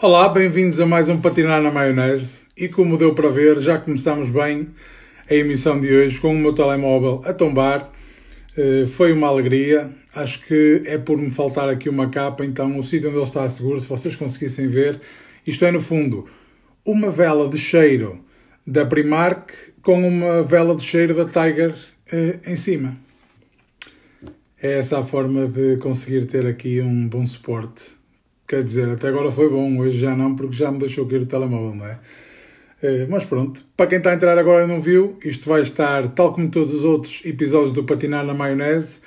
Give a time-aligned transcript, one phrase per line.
[0.00, 2.42] Olá, bem-vindos a mais um Patinar na Maionese.
[2.56, 4.68] E como deu para ver, já começamos bem
[5.28, 7.90] a emissão de hoje com o meu telemóvel a tombar.
[8.56, 9.90] Eh, foi uma alegria.
[10.14, 13.48] Acho que é por me faltar aqui uma capa, então o sítio onde ele está
[13.48, 15.00] seguro, se vocês conseguissem ver.
[15.44, 16.26] Isto é, no fundo,
[16.86, 18.20] uma vela de cheiro
[18.64, 19.50] da Primark
[19.82, 21.74] com uma vela de cheiro da Tiger
[22.12, 22.96] eh, em cima.
[24.62, 27.97] É essa a forma de conseguir ter aqui um bom suporte.
[28.48, 31.26] Quer dizer, até agora foi bom, hoje já não, porque já me deixou cair o
[31.26, 31.98] telemóvel, não é?
[32.82, 33.06] é?
[33.06, 36.32] Mas pronto, para quem está a entrar agora e não viu, isto vai estar, tal
[36.32, 39.00] como todos os outros episódios do Patinar na Maionese,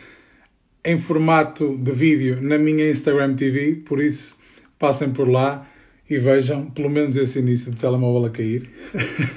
[0.85, 4.35] em formato de vídeo na minha Instagram TV, por isso
[4.77, 5.67] passem por lá
[6.07, 8.69] e vejam pelo menos esse início do telemóvel a cair.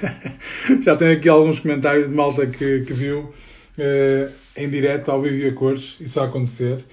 [0.85, 3.33] Já tenho aqui alguns comentários de malta que, que viu
[3.75, 6.83] eh, em direto, ao vivo e a cores, isso a acontecer.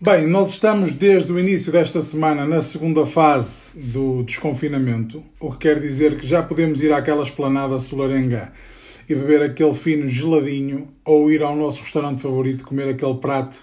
[0.00, 5.58] Bem, nós estamos desde o início desta semana na segunda fase do desconfinamento, o que
[5.58, 8.52] quer dizer que já podemos ir àquela esplanada solarenga
[9.08, 13.56] e beber aquele fino geladinho ou ir ao nosso restaurante favorito comer aquele prato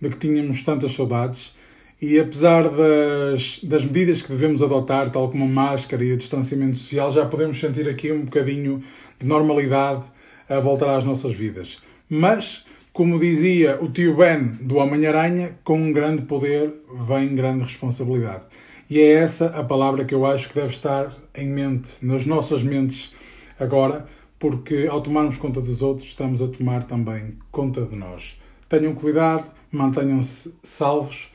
[0.00, 1.54] de que tínhamos tantas saudades.
[2.02, 6.76] E apesar das, das medidas que devemos adotar, tal como a máscara e o distanciamento
[6.76, 8.82] social, já podemos sentir aqui um bocadinho
[9.16, 10.02] de normalidade
[10.48, 11.78] a voltar às nossas vidas.
[12.10, 12.64] Mas
[12.98, 16.74] como dizia o tio Ben do Homem-Aranha, com um grande poder
[17.06, 18.42] vem grande responsabilidade.
[18.90, 22.60] E é essa a palavra que eu acho que deve estar em mente, nas nossas
[22.60, 23.12] mentes
[23.56, 24.04] agora,
[24.36, 28.36] porque ao tomarmos conta dos outros, estamos a tomar também conta de nós.
[28.68, 31.30] Tenham cuidado, mantenham-se salvos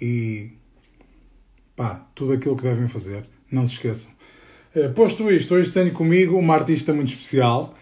[0.00, 0.52] e
[1.76, 3.26] pá, tudo aquilo que devem fazer.
[3.50, 4.10] Não se esqueçam.
[4.74, 7.74] Eh, posto isto, hoje tenho comigo uma artista muito especial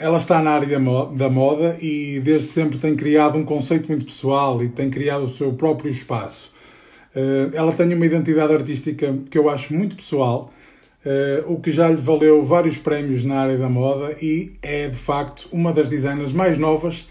[0.00, 0.80] ela está na área
[1.14, 5.28] da moda e desde sempre tem criado um conceito muito pessoal e tem criado o
[5.28, 6.52] seu próprio espaço.
[7.52, 10.52] Ela tem uma identidade artística que eu acho muito pessoal,
[11.46, 15.48] o que já lhe valeu vários prémios na área da moda e é de facto
[15.52, 17.06] uma das designers mais novas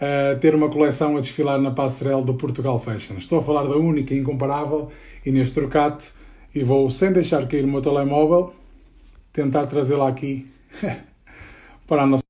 [0.00, 3.16] a ter uma coleção a desfilar na passarela do Portugal Fashion.
[3.18, 4.88] Estou a falar da única e incomparável
[5.26, 6.08] Inês Trocate
[6.54, 8.54] e vou, sem deixar cair o meu telemóvel,
[9.30, 10.46] tentar trazê-la aqui
[11.90, 12.24] para a nossa.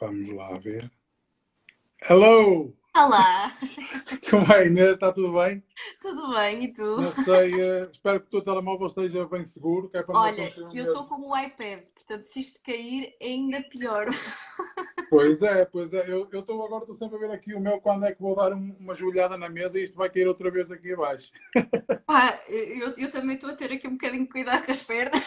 [0.00, 0.90] Vamos lá ver.
[2.10, 2.76] Hello!
[2.96, 3.52] Olá!
[4.28, 4.94] Como é, Inês?
[4.94, 5.62] Está tudo bem?
[6.00, 7.00] Tudo bem, e tu?
[7.00, 9.88] Não sei, uh, espero que o teu telemóvel esteja bem seguro.
[9.94, 14.08] É Olha, eu estou como o iPad, portanto, se isto cair, é ainda pior.
[15.12, 16.10] Pois é, pois é.
[16.10, 18.50] Eu estou agora, estou sempre a ver aqui o meu quando é que vou dar
[18.50, 21.30] uma joelhada na mesa e isto vai cair outra vez daqui abaixo.
[22.06, 25.22] Pá, eu, eu também estou a ter aqui um bocadinho de cuidado com as pernas.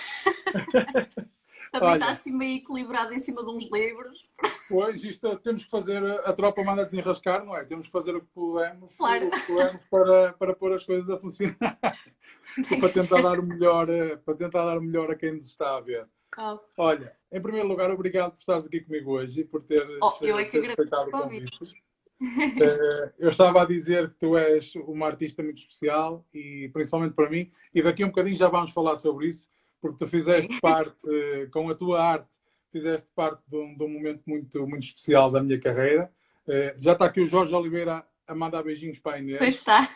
[1.72, 4.24] também Olha, está assim meio equilibrado em cima de uns livros.
[4.68, 7.64] Pois, isto temos que fazer, a tropa manda desenrascar, não é?
[7.64, 9.28] Temos que fazer o que podemos, claro.
[9.28, 11.58] o que podemos para, para pôr as coisas a funcionar.
[12.80, 15.78] para tentar, dar o melhor, eh, para tentar dar o melhor a quem nos está
[15.78, 16.08] a ver.
[16.38, 16.60] Oh.
[16.78, 20.40] Olha, em primeiro lugar, obrigado por estares aqui comigo hoje e por teres, oh, eu
[20.40, 21.64] é que teres aceitado o convite.
[21.64, 27.30] uh, eu estava a dizer que tu és uma artista muito especial e principalmente para
[27.30, 29.50] mim, e daqui a um bocadinho já vamos falar sobre isso,
[29.82, 32.30] porque tu fizeste parte, uh, com a tua arte,
[32.72, 36.10] fizeste parte de um, de um, momento muito, muito especial da minha carreira.
[36.48, 39.40] Uh, já está aqui o Jorge Oliveira a mandar beijinhos para a Inês.
[39.40, 39.90] Pois está.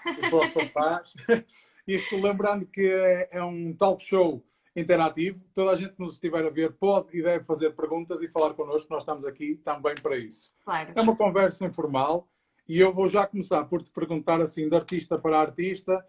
[1.88, 4.44] Isto lembrando que é, é um talk show
[4.80, 5.44] interativo.
[5.54, 8.54] Toda a gente que nos estiver a ver pode e deve fazer perguntas e falar
[8.54, 8.88] connosco.
[8.90, 10.52] Nós estamos aqui também para isso.
[10.64, 10.92] Claro.
[10.96, 12.28] É uma conversa informal
[12.68, 16.06] e eu vou já começar por te perguntar assim, de artista para artista,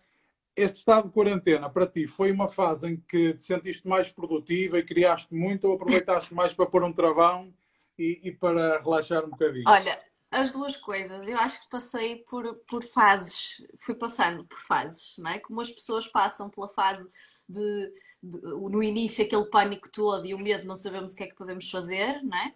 [0.54, 4.78] este estado de quarentena para ti foi uma fase em que te sentiste mais produtiva
[4.78, 7.53] e criaste muito ou aproveitaste mais para pôr um travão
[7.98, 9.64] e, e para relaxar um bocadinho?
[9.66, 9.98] Olha,
[10.30, 11.26] as duas coisas.
[11.26, 15.38] Eu acho que passei por, por fases, fui passando por fases, não é?
[15.38, 17.10] Como as pessoas passam pela fase
[17.48, 17.92] de
[18.22, 21.71] no início aquele pânico todo e o medo, não sabemos o que é que podemos
[21.71, 22.55] fazer, não é?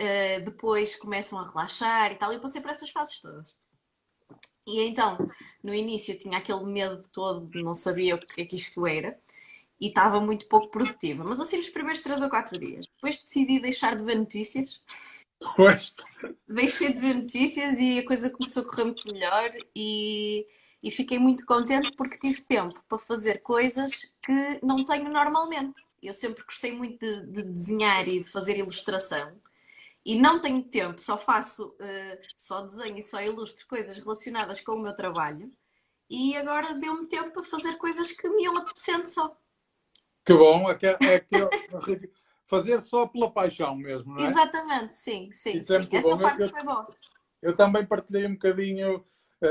[0.00, 2.32] Uh, depois começam a relaxar e tal.
[2.32, 3.56] Eu passei por essas fases todas.
[4.66, 5.16] E então,
[5.64, 9.18] no início eu tinha aquele medo todo, não sabia o que é que isto era
[9.80, 11.24] e estava muito pouco produtiva.
[11.24, 12.86] Mas assim, nos primeiros 3 ou 4 dias.
[12.86, 14.82] Depois decidi deixar de ver notícias.
[15.56, 15.94] Pois.
[16.48, 20.46] Deixei de ver notícias e a coisa começou a correr muito melhor e
[20.82, 25.82] e fiquei muito contente porque tive tempo para fazer coisas que não tenho normalmente.
[26.02, 29.32] Eu sempre gostei muito de, de desenhar e de fazer ilustração
[30.04, 34.72] e não tenho tempo, só faço, uh, só desenho e só ilustro coisas relacionadas com
[34.72, 35.50] o meu trabalho
[36.08, 39.36] e agora deu-me tempo para fazer coisas que me iam apetecendo só.
[40.24, 42.10] Que bom, é que, é que
[42.46, 44.28] fazer só pela paixão mesmo, não é?
[44.28, 45.58] Exatamente, sim, sim.
[45.58, 45.88] É sim.
[45.90, 46.18] Essa bom.
[46.18, 46.88] parte Eu- foi boa.
[47.40, 49.04] Eu também partilhei um bocadinho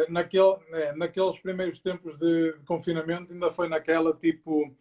[0.10, 4.74] naquele, eh, naqueles primeiros tempos de, confinamento, ainda foi naquela tipo,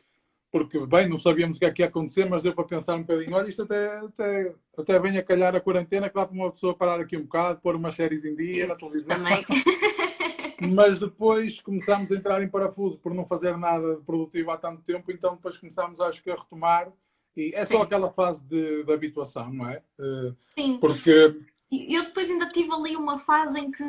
[0.50, 3.02] porque bem, não sabíamos o que é que ia acontecer, mas deu para pensar um
[3.02, 6.50] bocadinho, olha, isto até, até, até vem a calhar a quarentena, que dá para uma
[6.50, 9.16] pessoa parar aqui um bocado, pôr umas séries em dia na televisão.
[9.16, 9.44] Também.
[10.74, 15.12] Mas depois começámos a entrar em parafuso por não fazer nada produtivo há tanto tempo,
[15.12, 16.90] então depois começámos, acho que, a retomar.
[17.36, 17.82] E é só Sim.
[17.82, 19.82] aquela fase de, de habituação, não é?
[20.00, 20.78] Eh, Sim.
[20.78, 21.36] Porque
[21.70, 23.84] eu depois ainda tive ali uma fase em que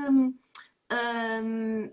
[0.91, 1.91] hum,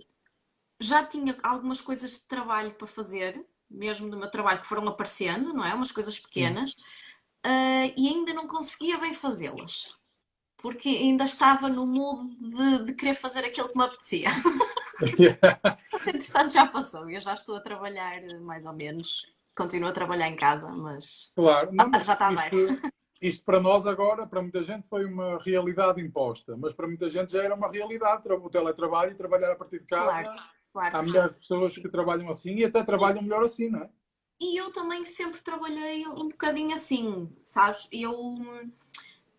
[0.80, 5.52] já tinha algumas coisas de trabalho para fazer, mesmo do meu trabalho, que foram aparecendo,
[5.52, 5.74] não é?
[5.74, 6.74] Umas coisas pequenas,
[7.42, 9.94] ah, e ainda não conseguia bem fazê-las.
[10.56, 14.28] Porque ainda estava no mood de, de querer fazer aquilo que me apetecia.
[16.06, 17.10] Entretanto, já passou.
[17.10, 19.26] Eu já estou a trabalhar, mais ou menos.
[19.54, 22.32] Continuo a trabalhar em casa, mas Claro, mas já está a
[23.22, 27.32] isto, para nós agora, para muita gente, foi uma realidade imposta, mas para muita gente
[27.32, 30.10] já era uma realidade o teletrabalho e trabalhar a partir de casa.
[30.10, 30.96] claro, claro.
[30.96, 33.88] Há milhares de pessoas que trabalham assim e até trabalham melhor assim, não é?
[34.40, 37.88] E eu também sempre trabalhei um bocadinho assim, sabes?
[37.90, 38.14] Eu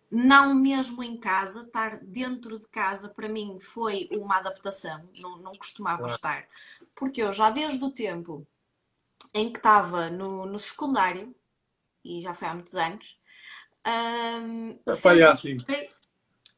[0.10, 5.52] não mesmo em casa, estar dentro de casa para mim foi uma adaptação, não, não
[5.54, 6.14] costumava Claro.
[6.14, 6.48] estar.
[6.96, 8.48] Porque eu já desde o tempo
[9.34, 11.36] em que estava no, no secundário,
[12.04, 13.20] e já foi há muitos anos,
[13.86, 15.54] É, sempre pai, é assim.
[15.56, 15.92] gostei-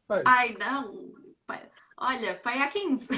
[0.08, 0.24] Pai.
[0.26, 1.14] Ai não,
[1.46, 3.10] pai, olha, pai há 15.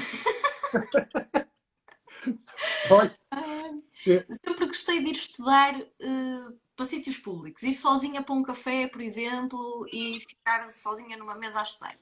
[2.88, 3.14] Vai.
[3.32, 8.88] É, Sempre gostei de ir estudar eh, para sítios públicos, ir sozinha para um café,
[8.88, 11.96] por exemplo, e ficar sozinha numa mesa a estudar.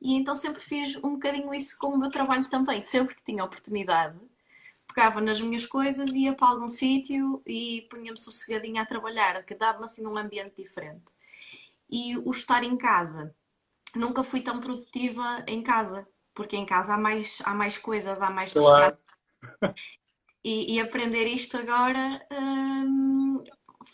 [0.00, 2.82] E então sempre fiz um bocadinho isso com o meu trabalho também.
[2.84, 4.18] Sempre que tinha oportunidade,
[4.88, 9.84] pegava nas minhas coisas, ia para algum sítio e punha-me sossegadinha a trabalhar, que dava-me
[9.84, 11.04] assim um ambiente diferente.
[11.94, 13.32] E o estar em casa,
[13.94, 18.30] nunca fui tão produtiva em casa, porque em casa há mais, há mais coisas, há
[18.30, 18.98] mais Claro.
[20.42, 23.42] e, e aprender isto agora hum,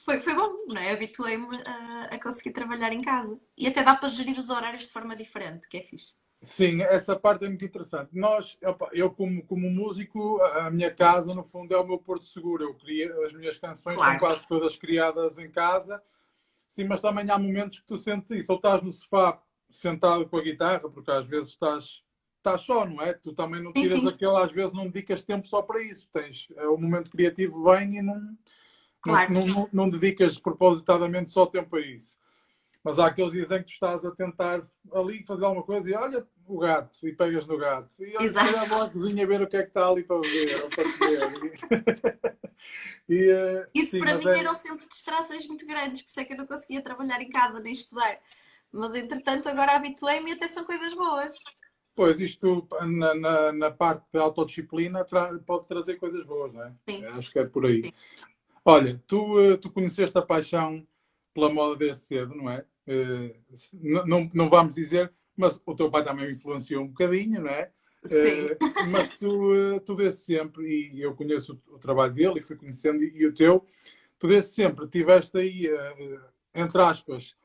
[0.05, 0.93] foi, foi bom, não é?
[0.93, 3.39] Habituei-me a, a conseguir trabalhar em casa.
[3.57, 6.17] E até dá para gerir os horários de forma diferente, que é fixe.
[6.43, 8.17] Sim, essa parte é muito interessante.
[8.17, 8.57] Nós,
[8.93, 12.65] eu como, como músico, a a minha casa, no fundo, é o meu porto seguro.
[12.65, 14.13] Eu crio, as minhas canções Claro.
[14.13, 16.03] são quase todas criadas em casa.
[16.71, 18.53] Sim, mas também há momentos que tu sentes isso.
[18.53, 22.03] Ou estás no sofá sentado com a guitarra, porque às vezes estás,
[22.39, 23.13] estás só, não é?
[23.13, 24.09] Tu também não Sim, tiras sim.
[24.09, 26.09] aquele, às vezes não dedicas tempo só para isso.
[26.13, 28.37] Tens, é, o momento criativo vem e não,
[29.03, 29.33] Claro.
[29.33, 32.17] não, não, não dedicas propositadamente só tempo a isso.
[32.85, 34.63] Mas há aqueles dias em que tu estás a tentar
[34.93, 38.03] ali fazer alguma coisa e olha o gato e pegas no gato.
[38.03, 40.63] E calhar vou à cozinha ver o que é que está ali para ver.
[40.63, 42.41] ou para comer.
[43.09, 46.25] e, eh, Isso sim, para mim é- eram sempre distrações muito grandes, por isso é
[46.25, 48.19] que eu não conseguia trabalhar em casa nem estudar.
[48.73, 51.35] Mas entretanto agora habituei-me e até são coisas boas.
[51.95, 56.73] Pois, isto na, na, na parte da autodisciplina tra- pode trazer coisas boas, não é?
[56.89, 57.05] Sim.
[57.05, 57.83] Acho que é por aí.
[57.85, 57.93] Sim.
[58.65, 60.87] Olha, tu, eh, tu conheceste a paixão
[61.35, 62.65] pela moda desde cedo, não é?
[62.87, 67.41] Eh, se- n- Não, não vamos dizer, mas o teu pai também influenciou um bocadinho,
[67.41, 67.71] não é?
[68.05, 68.47] Sim.
[68.47, 68.59] Eh,
[68.89, 72.57] mas tu, eh, tu desde sempre, e eu conheço o, o trabalho dele e fui
[72.57, 73.65] conhecendo, e, e o teu,
[74.19, 76.21] tu desde sempre tiveste aí, eh,
[76.55, 77.37] entre aspas,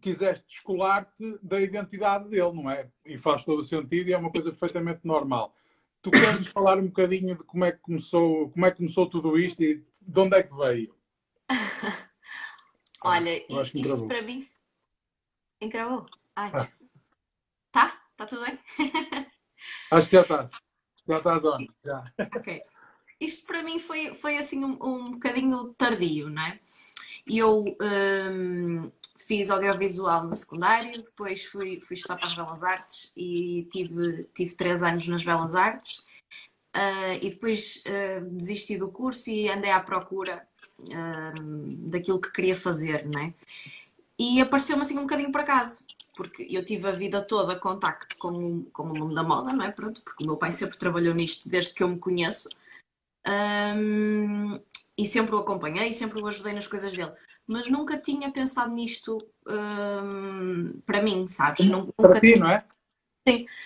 [0.00, 2.90] quiseste descolar-te da identidade dele, não é?
[3.04, 5.54] E faz todo o sentido e é uma coisa perfeitamente normal.
[6.02, 9.38] Tu queres falar um bocadinho de como é que começou, como é que começou tudo
[9.38, 10.94] isto e de onde é que veio?
[13.02, 14.46] Olha, que isto para mim.
[15.60, 16.06] Encravou?
[16.34, 16.68] Ai, Ah.
[18.16, 18.24] Tá?
[18.24, 18.58] Tá tudo bem?
[19.90, 20.50] Acho que já estás.
[21.08, 21.58] Já estás on.
[21.84, 22.12] Já.
[22.34, 22.62] Ok.
[23.20, 26.60] Isto para mim foi, foi assim um, um bocadinho tardio, não é?
[27.26, 27.64] Eu
[28.30, 34.24] hum, fiz audiovisual no secundário, depois fui, fui estudar para as Belas Artes e tive,
[34.34, 36.04] tive três anos nas Belas Artes.
[36.72, 40.46] Ah, e depois ah, desisti do curso e andei à procura
[41.40, 43.34] hum, daquilo que queria fazer, não é?
[44.18, 48.28] E apareceu-me assim um bocadinho por acaso, porque eu tive a vida toda contacto com,
[48.30, 49.70] o- com o mundo da moda, não é?
[49.70, 52.48] Pronto, porque o meu pai sempre trabalhou nisto desde que eu me conheço.
[53.76, 54.60] Hum,
[54.96, 57.12] e sempre o acompanhei, sempre o ajudei nas coisas dele.
[57.46, 61.66] Mas nunca tinha pensado nisto hum, para mim, sabes?
[61.66, 62.64] Nun- Para Nunca, ti, tinha- não é?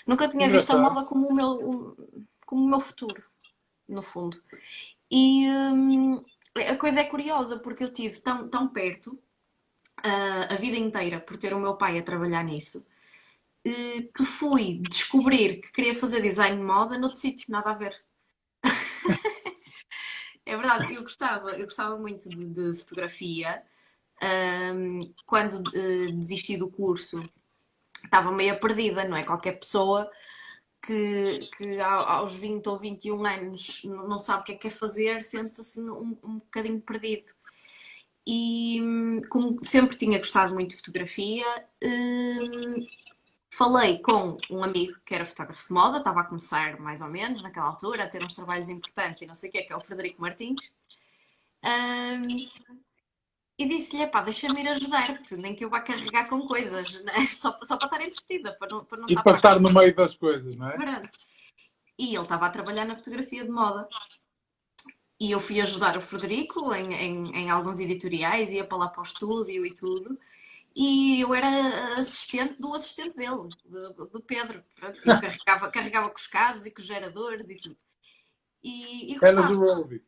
[0.07, 1.97] nunca tinha visto a moda como o meu,
[2.45, 3.23] como o meu futuro,
[3.89, 4.43] no fundo.
[5.11, 6.25] E hum,
[6.69, 9.19] a coisa é curiosa, porque eu tive tão, tão perto
[10.05, 12.85] ah, a vida inteira por ter o meu pai a trabalhar nisso,
[13.63, 18.03] que fui descobrir que queria fazer design de moda noutro sítio, nada a ver.
[20.47, 23.63] É verdade, eu gostava, eu gostava muito de, de fotografia,
[24.23, 27.27] Um, quando uh, desisti do curso,
[28.05, 29.25] estava meio perdida, não é?
[29.25, 30.11] Qualquer pessoa
[30.83, 35.23] que, que aos 20 ou 21 anos não sabe o que é que é fazer,
[35.23, 37.33] sente-se assim um, um bocadinho perdido.
[38.33, 38.81] E
[39.29, 41.45] como sempre tinha gostado muito de fotografia,
[41.83, 42.87] hum,
[43.53, 47.43] falei com um amigo que era fotógrafo de moda, estava a começar mais ou menos
[47.43, 49.77] naquela altura, a ter uns trabalhos importantes e não sei o que é, que é
[49.77, 50.77] o Frederico Martins.
[51.65, 52.29] Um,
[53.59, 57.27] e disse-lhe, pá, deixa-me ir ajudar-te, nem que eu vá carregar com coisas, né?
[57.35, 60.15] só, só para estar entretida, para não, para não e para estar no meio das
[60.15, 60.77] coisas, não é?
[60.77, 61.11] Pronto.
[61.99, 63.89] E ele estava a trabalhar na fotografia de moda.
[65.21, 69.01] E eu fui ajudar o Frederico em, em, em alguns editoriais, ia para lá para
[69.01, 70.19] o estúdio e tudo.
[70.75, 74.65] E eu era assistente do assistente dele, do, do Pedro.
[74.75, 77.77] Pronto, eu carregava, carregava com os cabos e com os geradores e tudo.
[78.63, 80.03] E, e Era do Roby.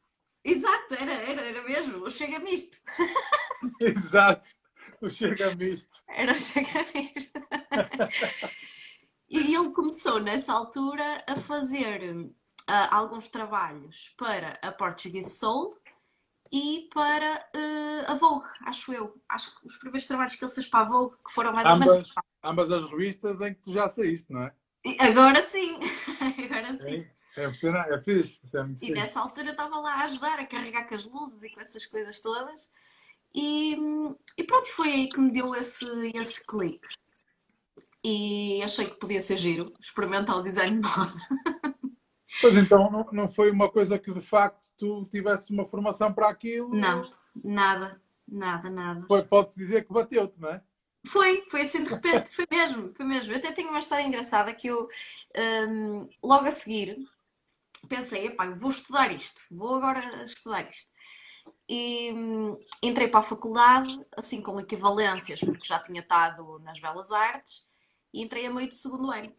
[0.45, 2.79] Exato, era, era, era mesmo, o Chega Misto.
[3.81, 4.49] Exato,
[5.01, 6.03] o Chega Misto.
[6.09, 7.41] Era o Chega Misto.
[9.29, 12.33] e ele começou nessa altura a fazer
[12.73, 15.77] uh, alguns trabalhos para a Portuguese Soul
[16.51, 19.21] e para uh, a Vogue, acho eu.
[19.29, 21.89] Acho que os primeiros trabalhos que ele fez para a Vogue, que foram mais ambas,
[21.89, 22.15] ou menos.
[22.43, 24.53] Ambas as revistas em que tu já saíste, não é?
[24.99, 25.79] Agora sim,
[26.45, 27.07] agora sim.
[27.37, 28.93] É, é fixe, isso é muito E fixe.
[28.93, 31.87] nessa altura eu estava lá a ajudar, a carregar com as luzes e com essas
[31.87, 32.69] coisas todas.
[33.35, 33.75] E,
[34.37, 36.87] e pronto, foi aí que me deu esse, esse clique.
[38.05, 41.72] E achei que podia ser giro, experimentar o design de moda.
[42.41, 46.29] Pois então, não, não foi uma coisa que de facto tu tivesse uma formação para
[46.29, 46.75] aquilo?
[46.75, 47.03] Não,
[47.45, 49.07] nada, nada, nada.
[49.29, 50.63] Pode-se dizer que bateu-te, não é?
[51.07, 53.33] Foi, foi assim de repente, foi mesmo, foi mesmo.
[53.33, 54.89] Eu até tenho uma história engraçada que eu,
[55.69, 56.97] um, logo a seguir,
[57.89, 60.91] pensei, epá, vou estudar isto, vou agora estudar isto.
[61.69, 67.11] E hum, entrei para a faculdade, assim com equivalências, porque já tinha estado nas Belas
[67.11, 67.69] Artes,
[68.15, 69.33] e entrei a meio do segundo ano.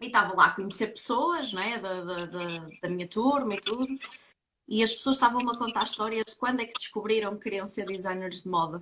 [0.00, 1.78] E estava lá a conhecer pessoas, é?
[1.78, 3.98] da, da, da, da minha turma e tudo,
[4.68, 7.86] e as pessoas estavam-me a contar histórias de quando é que descobriram que queriam ser
[7.86, 8.78] designers de moda.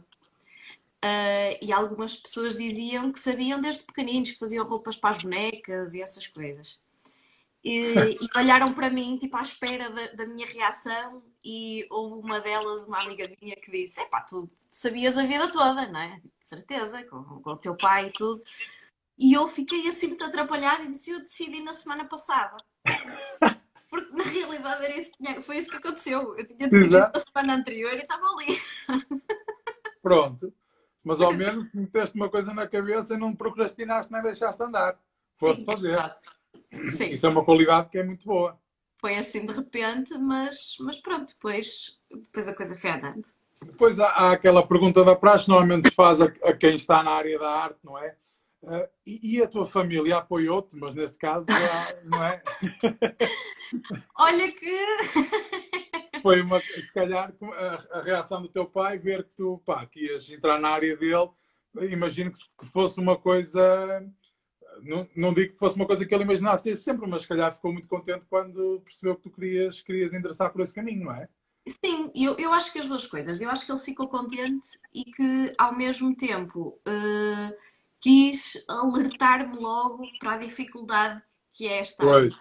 [1.04, 5.92] Uh, e algumas pessoas diziam que sabiam desde pequeninos, que faziam roupas para as bonecas
[5.92, 6.78] e essas coisas
[7.64, 12.38] e, e, olharam para mim, tipo, à espera da, da, minha reação, e houve uma
[12.38, 16.20] delas, uma amiga minha, que disse: Epá, tu sabias a vida toda, não é?
[16.20, 18.42] De certeza, com, com o teu pai e tudo.
[19.18, 22.56] E eu fiquei assim muito atrapalhada e disse: Eu decidi na semana passada.
[23.88, 26.37] Porque na realidade era isso, foi isso que aconteceu.
[26.37, 27.16] Eu tinha decidido Exato.
[27.16, 28.59] na semana anterior e estava ali.
[30.02, 30.52] Pronto.
[31.04, 34.99] Mas ao menos meteste uma coisa na cabeça e não procrastinaste nem deixaste andar.
[35.37, 35.92] Foste fazer.
[35.92, 36.30] Exato.
[36.90, 37.11] Sim.
[37.12, 38.59] Isso é uma qualidade que é muito boa.
[38.99, 43.23] Foi assim de repente, mas, mas pronto, depois, depois a coisa foi andando.
[43.62, 47.12] Depois há, há aquela pergunta da praxe, normalmente se faz a, a, quem está na
[47.12, 48.16] área da arte, não é?
[48.64, 51.44] Uh, e, e, a tua família apoiou-te, mas neste caso,
[52.04, 52.42] não é?
[54.18, 54.78] Olha que.
[56.23, 60.06] Foi uma, se calhar, a, a, reação do teu pai, ver que tu, pá, que
[60.06, 61.28] ias entrar na área dele,
[61.90, 64.02] imagino que, que fosse uma coisa
[64.83, 67.73] não, não digo que fosse uma coisa que ele imaginasse sempre, mas se calhar ficou
[67.73, 71.28] muito contente quando percebeu que tu querias, querias endereçar por esse caminho, não é?
[71.66, 73.40] Sim, eu, eu acho que as duas coisas.
[73.40, 77.56] Eu acho que ele ficou contente e que, ao mesmo tempo, uh,
[78.04, 81.23] quis alertar-me logo para a dificuldade
[81.54, 82.04] que é esta.
[82.04, 82.34] Pois.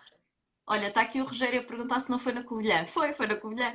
[0.68, 2.86] Olha, está aqui o Rogério a perguntar se não foi na Covilhã.
[2.86, 3.74] Foi, foi na Covilhã.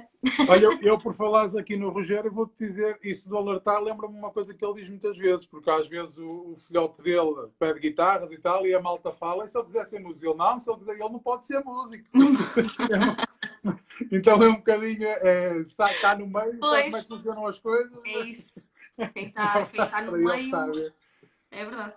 [0.49, 4.30] Olha, eu, eu por falares aqui no Rogério, vou-te dizer, isso do alertar lembra-me uma
[4.30, 8.30] coisa que ele diz muitas vezes, porque às vezes o, o filhote dele pede guitarras
[8.33, 10.26] e tal, e a malta fala, e se ele quiser ser músico?
[10.26, 12.07] Ele não, se ele quiser, ele não pode ser músico.
[14.12, 17.99] então é um bocadinho, é, está no meio, pois, como é que funcionam as coisas.
[18.04, 18.68] É isso.
[19.14, 20.50] Quem está, quem está no meio.
[21.50, 21.95] É verdade.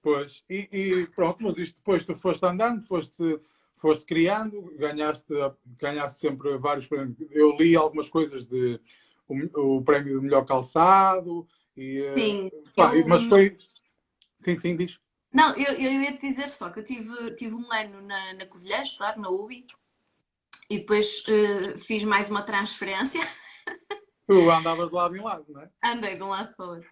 [0.00, 3.40] Pois, e, e pronto, mas isto depois tu foste andando, foste
[3.76, 5.26] foste criando, ganhaste,
[5.78, 7.16] ganhaste sempre vários prémios.
[7.30, 8.80] Eu li algumas coisas de
[9.28, 13.06] o, o prémio do melhor calçado e eh, sim, pá, eu...
[13.08, 13.56] mas foi
[14.38, 15.00] sim, sim, diz.
[15.32, 18.46] Não, eu, eu ia te dizer só que eu tive, tive um ano na, na
[18.46, 19.66] Covilhã, a estudar na UBI,
[20.68, 23.20] e depois uh, fiz mais uma transferência.
[24.26, 25.70] Tu andavas de lado em lado, não é?
[25.82, 26.90] Andei de um lado para o outro.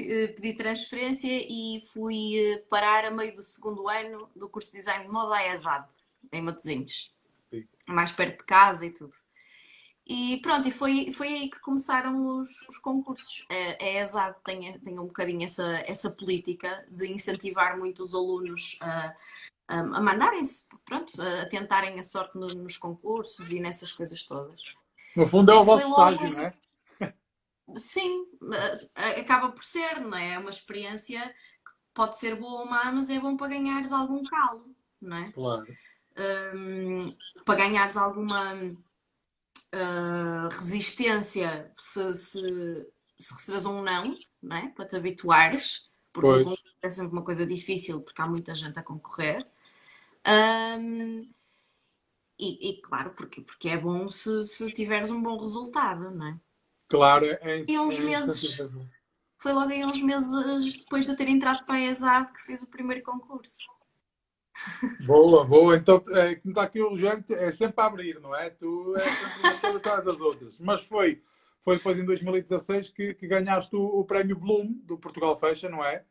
[0.00, 5.04] Eh, pedi transferência e fui parar a meio do segundo ano do curso de design
[5.04, 5.86] de moda à ESAD
[6.32, 7.14] em Matosinhos.
[7.50, 7.68] Sim.
[7.86, 9.14] Mais perto de casa e tudo.
[10.06, 13.46] E pronto, e foi, foi aí que começaram os, os concursos.
[13.48, 18.78] A, a ESAD tem, tem um bocadinho essa, essa política de incentivar muito os alunos
[18.80, 19.14] a,
[19.68, 24.60] a, mandarem-se, pronto, a tentarem a sorte no, nos concursos e nessas coisas todas.
[25.16, 26.10] No fundo é o vosso logo...
[26.10, 26.54] estágio, não é?
[27.76, 28.26] sim,
[29.18, 30.34] acaba por ser, não é?
[30.34, 34.22] É uma experiência que pode ser boa ou má, mas é bom para ganhares algum
[34.24, 35.32] calo, não é?
[35.32, 35.66] Claro.
[36.54, 37.14] Um,
[37.44, 38.54] para ganhares alguma
[39.74, 44.68] uh, resistência se, se, se recebes um não, não é?
[44.68, 49.46] Para te habituares, porque é sempre uma coisa difícil, porque há muita gente a concorrer.
[50.26, 51.28] Um,
[52.38, 56.40] e, e, claro, porque, porque é bom se, se tiveres um bom resultado, não é?
[56.88, 57.70] Claro, é isso.
[57.70, 58.58] E uns é meses,
[59.38, 62.70] foi logo aí uns meses depois de ter entrado para a ESAD que fiz o
[62.70, 63.64] primeiro concurso.
[65.06, 65.76] Boa, boa.
[65.76, 68.50] Então, é, como está aqui o Rogério, é sempre a abrir, não é?
[68.50, 70.58] Tu é sempre atrás das outras.
[70.58, 71.22] Mas foi,
[71.62, 75.84] foi depois em 2016 que, que ganhaste o, o, prémio Bloom do Portugal Fashion, não
[75.84, 76.04] é?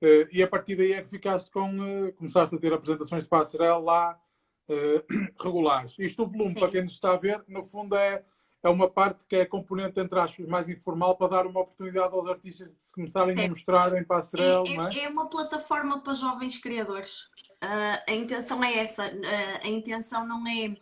[0.00, 1.78] Uh, e a partir daí é que ficaste com.
[1.78, 4.20] Uh, começaste a ter apresentações de passarela lá
[4.68, 5.04] uh,
[5.42, 5.94] regulares.
[5.98, 6.54] Isto, o Bloom, Sim.
[6.54, 8.24] para quem nos está a ver, no fundo é,
[8.62, 12.28] é uma parte que é componente, entre aspas, mais informal para dar uma oportunidade aos
[12.28, 13.44] artistas de se começarem Sim.
[13.44, 14.64] a mostrar em passarela.
[14.66, 15.04] É, é?
[15.04, 17.24] é, uma plataforma para jovens criadores.
[17.62, 19.06] Uh, a intenção é essa.
[19.06, 20.74] Uh, a intenção não é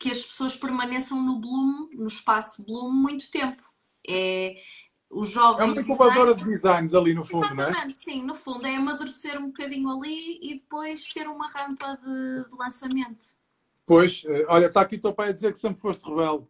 [0.00, 3.62] que as pessoas permaneçam no Bloom, no espaço Bloom, muito tempo.
[4.06, 4.56] É
[5.14, 5.60] os jovens.
[5.60, 7.94] É uma incubadora de designs ali no fundo, Exatamente, não é?
[7.94, 12.56] sim, no fundo é amadurecer um bocadinho ali e depois ter uma rampa de, de
[12.56, 13.24] lançamento.
[13.86, 16.46] Pois, eh, olha, está aqui o teu pai a dizer que sempre foste rebelde.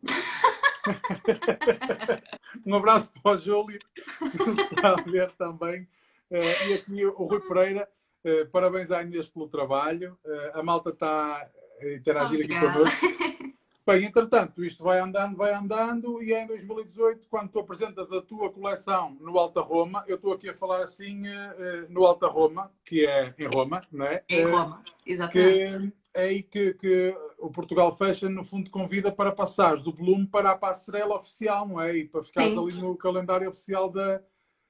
[2.67, 5.83] um abraço para o Júlio, que está a ver também.
[6.31, 7.89] Uh, e aqui o Rui Pereira,
[8.25, 10.17] uh, parabéns à Inês pelo trabalho.
[10.53, 11.49] A malta está
[11.81, 12.67] a interagir Obrigada.
[12.69, 13.45] aqui connosco.
[13.87, 18.51] Bem, entretanto, isto vai andando, vai andando, e em 2018, quando tu apresentas a tua
[18.51, 21.25] coleção no Alta Roma, eu estou aqui a falar assim
[21.91, 24.25] no Alta Roma, que é em Roma, não é?
[24.27, 25.93] Em Roma, exatamente.
[25.93, 30.25] Que é aí que, que, o Portugal Fashion, no fundo, convida para passares do Bloom
[30.25, 31.95] para a passarela oficial, não é?
[31.95, 34.23] E para ficares ali no calendário oficial da.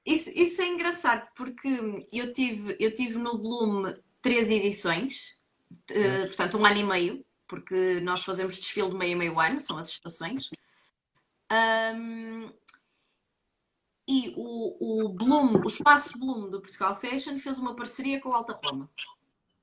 [0.05, 5.37] Isso, isso é engraçado, porque eu tive, eu tive no Bloom três edições,
[6.27, 9.77] portanto, um ano e meio, porque nós fazemos desfile de meio a meio ano, são
[9.77, 10.49] as estações.
[11.51, 12.51] Um,
[14.07, 18.33] e o, o Bloom, o espaço Bloom do Portugal Fashion fez uma parceria com o
[18.33, 18.89] Alta Roma.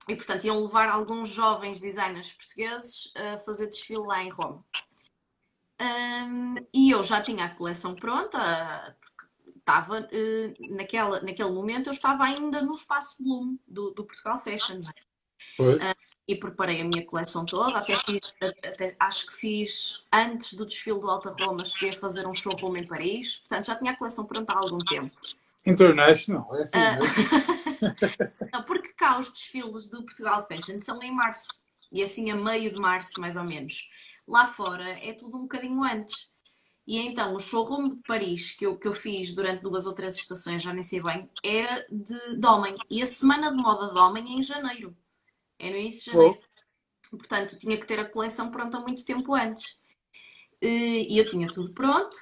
[0.08, 4.64] E, portanto, iam levar alguns jovens designers portugueses a fazer desfile lá em Roma.
[5.80, 8.96] Um, e eu já tinha a coleção pronta,
[9.56, 14.80] estava uh, naquela, naquele momento eu estava ainda no espaço Bloom do, do Portugal Fashion.
[15.58, 15.78] Uh,
[16.26, 21.00] e preparei a minha coleção toda, até, fiz, até, acho que fiz antes do desfile
[21.00, 24.24] do Alta Roma, cheguei a fazer um showroom em Paris, portanto já tinha a coleção
[24.24, 25.16] pronta há algum tempo.
[25.64, 26.78] International, é assim.
[26.78, 28.50] Uh...
[28.52, 32.72] Não, porque cá os desfiles do Portugal Fashion são em março e assim a meio
[32.72, 33.88] de março, mais ou menos.
[34.26, 36.30] Lá fora é tudo um bocadinho antes.
[36.86, 40.16] E então o showroom de Paris que eu, que eu fiz durante duas ou três
[40.16, 42.76] estações, já nem sei bem, era de, de homem.
[42.90, 44.96] E a semana de moda de homem é em janeiro.
[45.62, 46.40] É no início de janeiro.
[47.12, 47.16] Oh.
[47.16, 49.80] Portanto, tinha que ter a coleção pronta muito tempo antes.
[50.60, 52.16] E eu tinha tudo pronto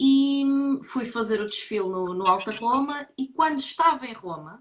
[0.00, 0.44] e
[0.84, 4.58] fui fazer o desfile no, no Alta Roma e quando estava em Roma,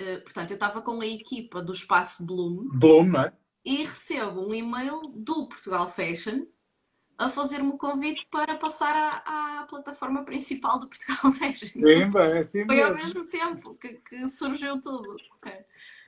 [0.00, 2.68] uh, portanto, eu estava com a equipa do Espaço Bloom.
[2.72, 3.32] Bloom, não é?
[3.64, 6.46] E recebo um e-mail do Portugal Fashion
[7.18, 11.68] a fazer-me o convite para passar à, à, plataforma principal do Portugal Fashion.
[11.68, 15.16] Sim, bem, é assim Foi ao mesmo tempo que, que surgiu tudo.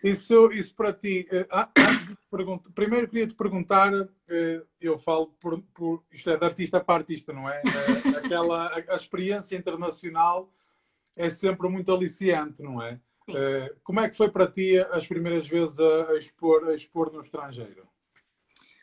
[0.02, 1.68] Isso, isso para ti, eh, ah,
[2.74, 3.92] primeiro queria te perguntar,
[4.28, 7.60] eh, eu falo por, por, isto é de artista para artista, não é?
[7.64, 10.52] Eh, aquela, a, experiência internacional
[11.16, 13.00] é sempre muito aliciante, não é?
[13.26, 13.34] Sim.
[13.82, 17.20] Como é que foi para ti as primeiras vezes a, a expor, a expor no
[17.20, 17.86] estrangeiro?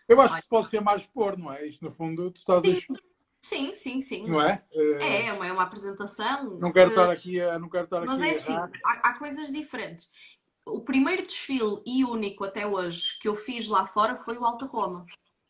[0.08, 1.66] Eu acho que se pode chamar expor, não é?
[1.66, 2.74] Isto no fundo tu estás sim.
[2.74, 3.02] a expor.
[3.42, 4.28] Sim, sim, sim.
[4.28, 4.64] Não é?
[4.72, 6.58] É, é uma, é uma apresentação.
[6.60, 7.60] Não quero estar aqui a.
[7.60, 8.70] Não quero estar Mas aqui é assim, há,
[9.04, 10.10] há, coisas diferentes
[10.66, 14.66] o primeiro desfile e único até hoje que eu fiz lá fora foi o Alta
[14.66, 15.06] Roma.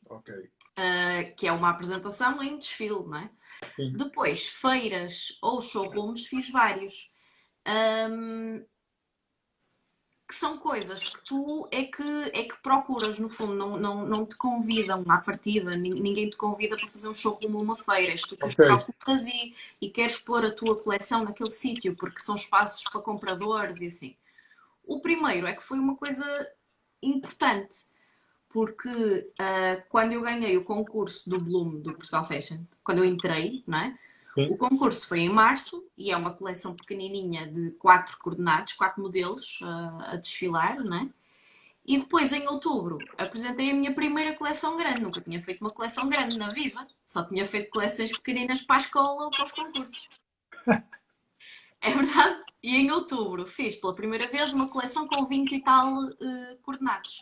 [0.09, 0.33] Ok.
[0.33, 3.29] Uh, que é uma apresentação em desfile, não é?
[3.75, 3.93] Sim.
[3.93, 7.09] Depois, feiras ou showrooms, fiz vários.
[7.65, 8.63] Um,
[10.27, 14.25] que são coisas que tu é que, é que procuras, no fundo, não, não, não
[14.25, 18.13] te convidam à partida, ninguém te convida para fazer um showroom ou uma feira.
[18.17, 18.49] Tu okay.
[18.49, 23.81] procuras e, e queres pôr a tua coleção naquele sítio, porque são espaços para compradores
[23.81, 24.15] e assim.
[24.87, 26.25] O primeiro é que foi uma coisa
[27.01, 27.85] importante,
[28.49, 33.63] porque uh, quando eu ganhei o concurso do Bloom do Portugal Fashion, quando eu entrei,
[33.67, 33.97] não é?
[34.33, 34.47] Sim.
[34.49, 39.59] O concurso foi em março e é uma coleção pequenininha de quatro coordenados, quatro modelos
[39.61, 41.09] uh, a desfilar, não é?
[41.87, 45.01] E depois, em outubro, apresentei a minha primeira coleção grande.
[45.01, 46.85] Nunca tinha feito uma coleção grande na vida.
[47.05, 50.09] Só tinha feito coleções pequeninas para a escola ou para os concursos.
[51.81, 52.44] É verdade.
[52.65, 57.19] E em outubro fiz pela primeira vez uma coleção com 20 e tal uh, coordenados.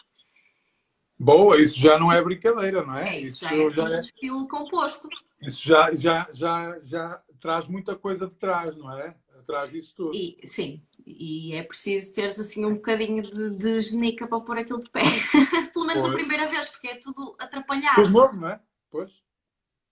[1.19, 3.17] Boa, isso já não é brincadeira, não é?
[3.17, 5.09] É, isso, isso já é, já é desfile composto.
[5.41, 9.17] Isso já, já, já, já traz muita coisa de trás, não é?
[9.37, 10.15] Atrás disso tudo.
[10.15, 14.79] E, sim, e é preciso teres assim um bocadinho de, de genica para pôr aquilo
[14.79, 15.01] de pé.
[15.73, 16.13] Pelo menos pois.
[16.13, 18.01] a primeira vez, porque é tudo atrapalhado.
[18.01, 18.61] Tudo novo, não é?
[18.89, 19.11] Pois.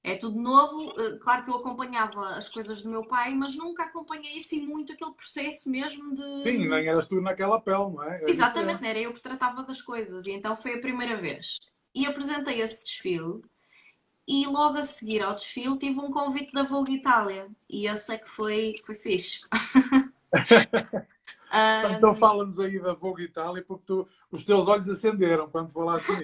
[0.04, 1.00] É tudo novo.
[1.00, 4.94] Eh, claro que eu acompanhava as coisas do meu pai, mas nunca acompanhei assim muito
[4.94, 6.44] aquele processo mesmo de.
[6.44, 8.24] Sim, nem eras tu naquela pele, não é?
[8.24, 10.26] é Exatamente, era eu que tratava das coisas.
[10.26, 11.60] E então foi a primeira vez.
[11.94, 13.42] E apresentei esse desfile.
[14.28, 17.48] E logo a seguir ao desfile tive um convite da Vogue Itália.
[17.70, 19.42] E esse é que foi, foi fixe.
[21.98, 26.24] então fala-nos aí da Vogue Itália, porque tu, os teus olhos acenderam quando falaste nisso.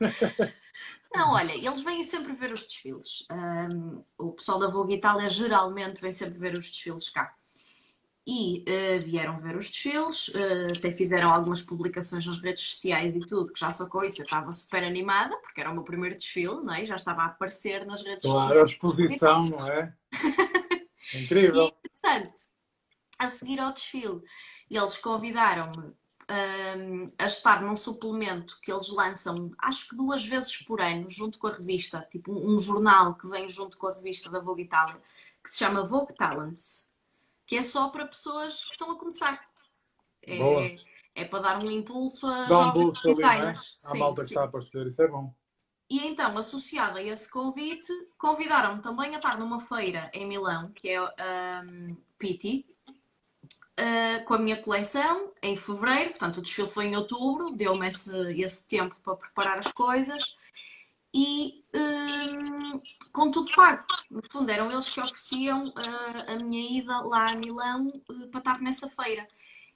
[1.14, 3.26] Não, olha, eles vêm sempre ver os desfiles.
[3.30, 7.34] Um, o pessoal da Vogue Itália geralmente vem sempre ver os desfiles cá.
[8.26, 13.20] E uh, vieram ver os desfiles, uh, até fizeram algumas publicações nas redes sociais e
[13.20, 16.14] tudo, que já só com isso eu estava super animada, porque era o meu primeiro
[16.14, 16.84] desfile, não é?
[16.84, 18.74] Já estava a aparecer nas redes claro, sociais.
[18.74, 19.94] Claro, a exposição, não é?
[21.14, 21.74] Incrível.
[21.82, 22.34] E, portanto,
[23.18, 24.20] a seguir ao desfile,
[24.70, 25.94] eles convidaram-me
[26.30, 31.38] um, a estar num suplemento que eles lançam, acho que duas vezes por ano, junto
[31.38, 35.00] com a revista, tipo um jornal que vem junto com a revista da Vogue Itália,
[35.42, 36.90] que se chama Vogue Talents,
[37.46, 39.48] que é só para pessoas que estão a começar.
[40.22, 40.74] É,
[41.14, 43.78] é para dar um impulso a Dá um jovens designers.
[43.84, 45.34] Ali, A malta que está a aparecer, isso é bom.
[45.90, 50.90] E então, associada a esse convite, convidaram-me também a estar numa feira em Milão, que
[50.90, 51.86] é um,
[52.18, 52.66] Pitti,
[53.78, 58.10] uh, com a minha coleção em fevereiro, portanto o desfile foi em outubro, deu-me esse,
[58.40, 60.36] esse tempo para preparar as coisas
[61.14, 63.84] e uh, com tudo pago.
[64.10, 68.60] No fundo, eram eles que ofereciam uh, a minha ida lá a Milão para estar
[68.60, 69.26] nessa feira.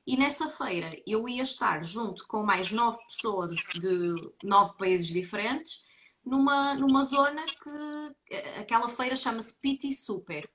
[0.06, 5.84] E nessa feira eu ia estar junto com mais nove pessoas de nove países diferentes,
[6.24, 10.48] numa, numa zona que aquela feira chama-se Piti Super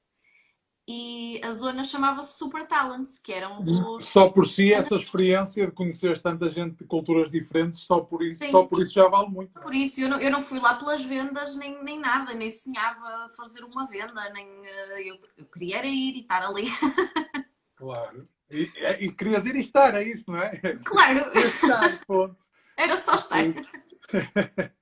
[0.88, 4.06] e a zona chamava-se Super Talents, que eram os...
[4.06, 8.50] Só por si essa experiência de conhecer tanta gente de culturas diferentes, só por isso,
[8.50, 9.60] só por isso já vale muito.
[9.60, 13.30] Por isso, eu não, eu não fui lá pelas vendas nem, nem nada, nem sonhava
[13.36, 16.68] fazer uma venda, nem eh, eu, eu queria era ir e estar ali.
[17.76, 18.28] Claro.
[18.50, 18.72] E,
[19.02, 20.58] e querias ir e estar, é isso, não é?
[20.84, 21.30] Claro!
[21.38, 22.36] Estar, ponto.
[22.76, 23.44] Era só estar.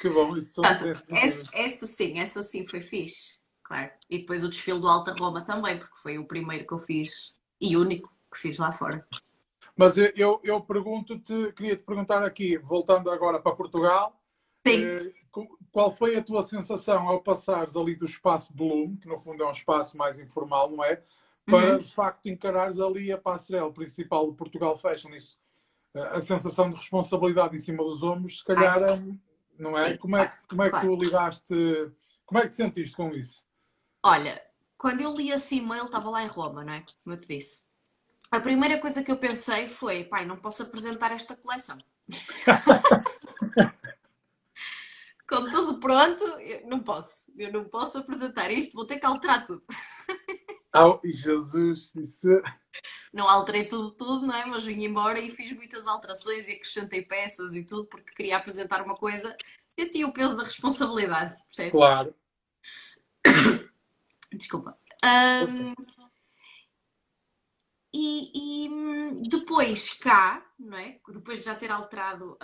[0.00, 3.41] que bom, isso Portanto, essa, essa sim, essa sim foi fixe
[3.72, 3.90] claro.
[4.10, 7.32] E depois o desfile do Alta Roma também, porque foi o primeiro que eu fiz
[7.58, 9.06] e único que fiz lá fora.
[9.74, 14.20] Mas eu, eu pergunto-te, queria-te perguntar aqui, voltando agora para Portugal,
[14.66, 14.84] Sim.
[14.84, 15.12] Eh,
[15.72, 19.46] qual foi a tua sensação ao passares ali do espaço Bloom, que no fundo é
[19.46, 21.02] um espaço mais informal, não é?
[21.46, 21.78] Para uhum.
[21.78, 25.14] de facto encarares ali a passarela principal do Portugal Fashion.
[25.14, 25.38] Isso,
[25.94, 29.02] eh, a sensação de responsabilidade em cima dos ombros, se calhar, ah,
[29.58, 29.96] não é?
[29.96, 31.54] Como é, como é que tu lidaste,
[32.26, 33.42] como é que te sentiste com isso?
[34.02, 34.42] Olha,
[34.76, 36.84] quando eu li esse e-mail, estava lá em Roma, não é?
[37.04, 37.62] Como eu te disse.
[38.32, 41.78] A primeira coisa que eu pensei foi: pai, não posso apresentar esta coleção.
[45.28, 46.24] Com tudo pronto,
[46.66, 47.32] não posso.
[47.38, 49.62] Eu não posso apresentar isto, vou ter que alterar tudo.
[50.74, 52.40] Oh, Jesus, isso.
[53.12, 54.46] Não alterei tudo, tudo, não é?
[54.46, 58.80] Mas vim embora e fiz muitas alterações e acrescentei peças e tudo porque queria apresentar
[58.82, 59.36] uma coisa.
[59.66, 61.72] Senti o peso da responsabilidade, percebe?
[61.72, 62.14] Claro.
[64.32, 64.78] Desculpa.
[65.04, 65.74] Um,
[67.94, 70.98] e, e, depois cá, não é?
[71.08, 72.38] Depois de já ter alterado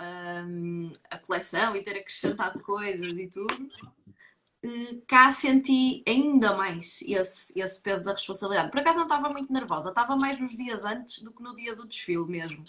[0.47, 3.69] um, a coleção e ter acrescentado coisas e tudo,
[4.65, 8.69] uh, cá senti ainda mais esse, esse peso da responsabilidade.
[8.69, 11.75] Por acaso não estava muito nervosa, estava mais nos dias antes do que no dia
[11.75, 12.63] do desfile mesmo.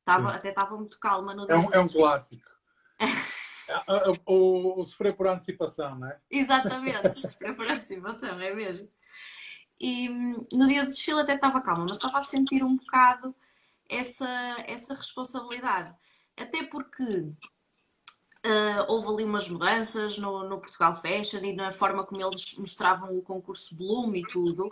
[0.00, 1.56] Estava, até estava muito calma no dia.
[1.56, 2.44] É um, é um clássico.
[4.26, 6.18] o, o, sofrer por antecipação, não é?
[6.30, 8.88] Exatamente, sofrer por antecipação, é mesmo.
[9.78, 13.34] E hum, no dia do desfile até estava calma, mas estava a sentir um bocado
[13.88, 15.94] essa, essa responsabilidade.
[16.36, 22.20] Até porque uh, houve ali umas mudanças no, no Portugal Fashion e na forma como
[22.20, 24.70] eles mostravam o concurso Bloom e tudo,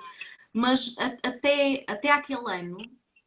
[0.55, 2.79] mas a, até, até aquele ano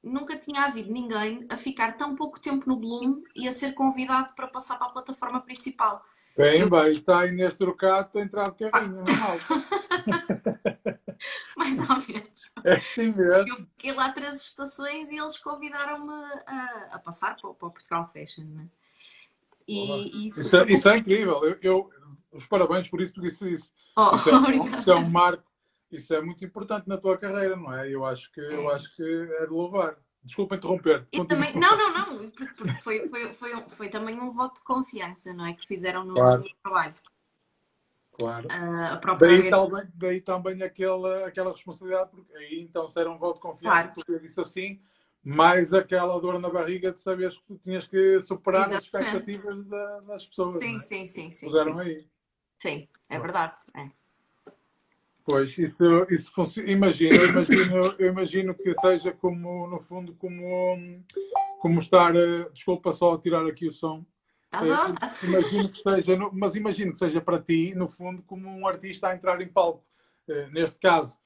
[0.07, 4.33] nunca tinha havido ninguém a ficar tão pouco tempo no Bloom e a ser convidado
[4.35, 6.03] para passar para a plataforma principal.
[6.35, 6.69] Bem, eu...
[6.69, 9.37] bem, está aí neste trocado, entrar de carrinho, normal.
[11.57, 12.41] Mais ou menos.
[12.63, 13.49] É assim mesmo.
[13.49, 16.13] Eu fiquei lá três estações e eles convidaram-me
[16.45, 18.67] a, a passar para, o- para o Portugal Fashion, né?
[19.67, 21.43] E, e Isso, é, isso é incrível.
[21.43, 21.89] Eu, eu-
[22.31, 25.43] os parabéns por isso, porque isso, isso, Oh, isso, é, um- isso é um marco,
[25.91, 27.89] isso é muito importante na tua carreira, não é?
[27.89, 28.75] Eu acho que, eu É.
[28.75, 29.97] acho que é de louvar.
[30.23, 31.07] Desculpa interromper.
[31.11, 35.33] E também, não, não, não, porque foi, foi, foi, foi também um voto de confiança,
[35.33, 35.53] não é?
[35.53, 36.41] Que fizeram no Claro.
[36.41, 36.95] no trabalho.
[38.11, 38.47] Claro.
[38.51, 43.17] A própria Daí também, daí também aquela, aquela responsabilidade, porque aí então se era um
[43.17, 43.91] voto de confiança, Claro.
[43.93, 44.81] porque eu disse assim,
[45.23, 49.19] mais aquela dor na barriga de saberes que tu tinhas que superar as Exatamente.
[49.31, 50.63] expectativas da- das pessoas.
[50.63, 50.79] Sim, é?
[50.79, 51.45] sim, sim, sim.
[51.45, 52.07] Puseram Sim, aí.
[52.59, 53.55] sim é verdade.
[53.75, 53.91] É.
[55.29, 56.71] Pois, isso, isso funciona.
[56.71, 61.03] Imagino, eu imagino, eu imagino que seja como, no fundo, como,
[61.59, 62.15] como estar.
[62.15, 64.05] eh, Desculpa só tirar aqui o som.
[64.49, 64.95] Tá bom?
[65.27, 69.15] imagino que seja, mas imagino que seja para ti, no fundo, como um artista a
[69.15, 69.83] entrar em palco.
[70.29, 71.19] Eh, Neste caso,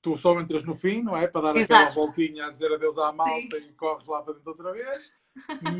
[0.00, 1.26] tu só entras no fim, não é?
[1.26, 1.96] Para dar aquela Exato.
[1.96, 5.10] voltinha a dizer adeus à malta e corres lá para dentro outra vez.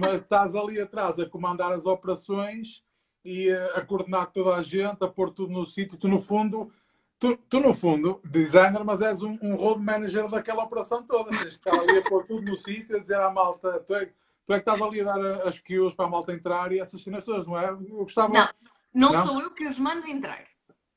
[0.01, 2.83] Mas estás ali atrás a comandar as operações
[3.25, 5.97] e a coordenar toda a gente, a pôr tudo no sítio.
[5.97, 6.73] Tu, no fundo,
[7.19, 11.31] tu, tu, no fundo, designer, mas és um, um road manager daquela operação toda.
[11.31, 14.07] Tens que estar ali a pôr tudo no sítio, a dizer à malta, tu é,
[14.47, 17.03] tu é que estás ali a dar as cues para a malta entrar e essas
[17.03, 17.69] cenas todas, não é?
[17.71, 18.33] Eu gostava.
[18.33, 18.49] Não,
[18.95, 19.27] não, Não?
[19.27, 20.45] sou eu que os mando entrar.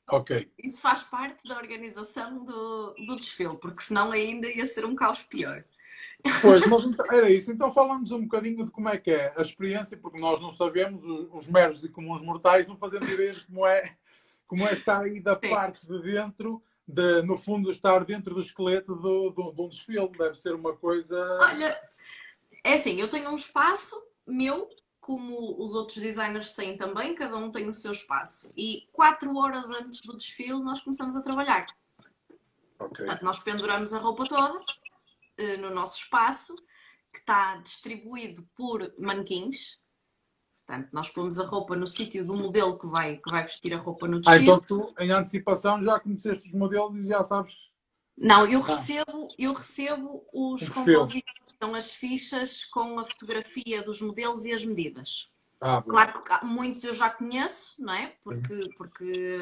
[0.09, 0.51] Ok.
[0.61, 5.23] Isso faz parte da organização do, do desfile, porque senão ainda ia ser um caos
[5.23, 5.63] pior.
[6.41, 7.51] Pois, mas então, era isso.
[7.51, 11.03] Então falamos um bocadinho de como é que é a experiência, porque nós não sabemos,
[11.03, 13.95] os, os meros e comuns mortais não fazemos ideia de como é,
[14.51, 15.49] como é estar aí da Sim.
[15.49, 20.09] parte de dentro, de, no fundo, estar dentro do esqueleto do, do, de um desfile.
[20.09, 21.15] Deve ser uma coisa.
[21.39, 21.81] Olha,
[22.61, 23.95] é assim, eu tenho um espaço
[24.27, 24.67] meu,
[24.99, 28.51] como os outros designers têm também, cada um tem o seu espaço.
[28.57, 31.65] E quatro horas antes do desfile nós começamos a trabalhar.
[32.77, 33.05] Ok.
[33.05, 34.59] Portanto, nós penduramos a roupa toda
[35.37, 36.53] eh, no nosso espaço,
[37.09, 39.79] que está distribuído por manequins.
[40.71, 43.77] Portanto, nós pomos a roupa no sítio do modelo que vai, que vai vestir a
[43.77, 44.43] roupa no Ah, desfile.
[44.43, 47.53] então tu, em antecipação, já conheceste os modelos e já sabes.
[48.17, 48.67] Não, eu Ah.
[48.67, 50.83] recebo, eu recebo os perfil.
[50.99, 55.29] compositos, são as fichas com a fotografia dos modelos e as medidas.
[55.59, 55.81] Ah.
[55.81, 58.15] Claro que muitos eu já conheço, não é?
[58.23, 59.39] Porque, porque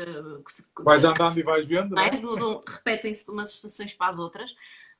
[0.84, 2.08] Vais andando e vais vendo, não é?
[2.08, 2.72] é?
[2.72, 4.54] Repetem-se de umas estações para as outras,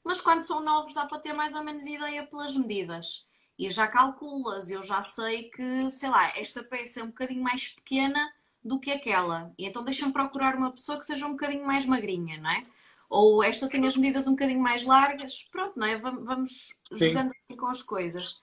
[0.04, 3.28] mas quando são novos dá para ter mais ou menos ideia pelas medidas.
[3.60, 7.68] E já calculas, eu já sei que, sei lá, esta peça é um bocadinho mais
[7.68, 9.54] pequena do que aquela.
[9.58, 12.64] E então deixa-me procurar uma pessoa que seja um bocadinho mais magrinha, não é?
[13.10, 15.44] Ou esta tem as medidas um bocadinho mais largas.
[15.52, 15.98] Pronto, não é?
[15.98, 18.40] Vam- Vamos jogando assim com as coisas.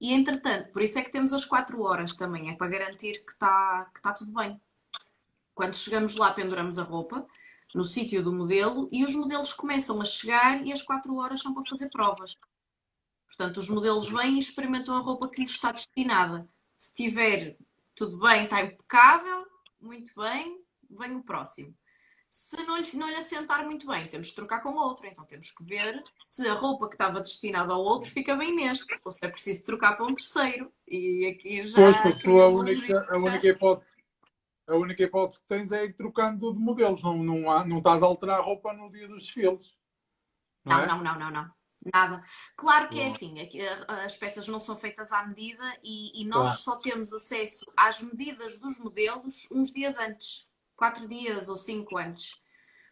[0.00, 3.32] E entretanto, por isso é que temos as 4 horas também, é para garantir que
[3.32, 4.60] está que tá tudo bem.
[5.54, 7.26] Quando chegamos lá, penduramos a roupa
[7.74, 11.52] no sítio do modelo e os modelos começam a chegar e as 4 horas são
[11.52, 12.36] para fazer provas.
[13.28, 16.48] Portanto, os modelos vêm e experimentam a roupa que lhes está destinada.
[16.74, 17.56] Se tiver
[17.94, 19.46] tudo bem, está impecável,
[19.80, 20.60] muito bem,
[20.90, 21.74] vem o próximo.
[22.30, 25.06] Se não lhe, não lhe assentar muito bem, temos de trocar com outro.
[25.06, 28.86] Então temos que ver se a roupa que estava destinada ao outro fica bem neste,
[29.04, 30.72] ou se é preciso trocar para um terceiro.
[30.86, 31.76] E aqui já.
[31.76, 33.96] Pois, porque tu a única, a única hipótese.
[34.66, 38.02] A única hipótese que tens é ir trocando de modelos, não, não, há, não estás
[38.02, 39.74] a alterar a roupa no dia dos desfiles.
[40.64, 40.86] Não, Não, é?
[40.86, 41.57] não, não, não, não.
[41.94, 42.22] Nada.
[42.56, 46.24] Claro que é assim, aqui, a- as peças não são feitas à medida e, e
[46.26, 46.58] nós Claro.
[46.58, 50.42] só temos acesso às medidas dos modelos uns dias antes,
[50.76, 52.36] quatro dias ou cinco antes.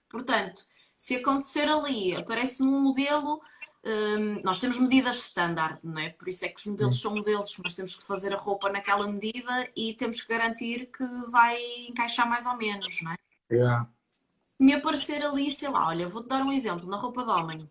[0.08, 0.62] Portanto,
[0.96, 3.40] se acontecer ali, aparece-me um modelo,
[3.84, 6.10] hum, nós temos medidas standard, não é?
[6.10, 9.06] Por isso é que os modelos são modelos, mas temos que fazer a roupa naquela
[9.08, 13.16] medida e temos que garantir que vai encaixar mais ou menos, não é?
[13.50, 13.88] Yeah.
[14.58, 17.68] se me aparecer ali, sei lá, olha, vou-te dar um exemplo, na roupa de homem.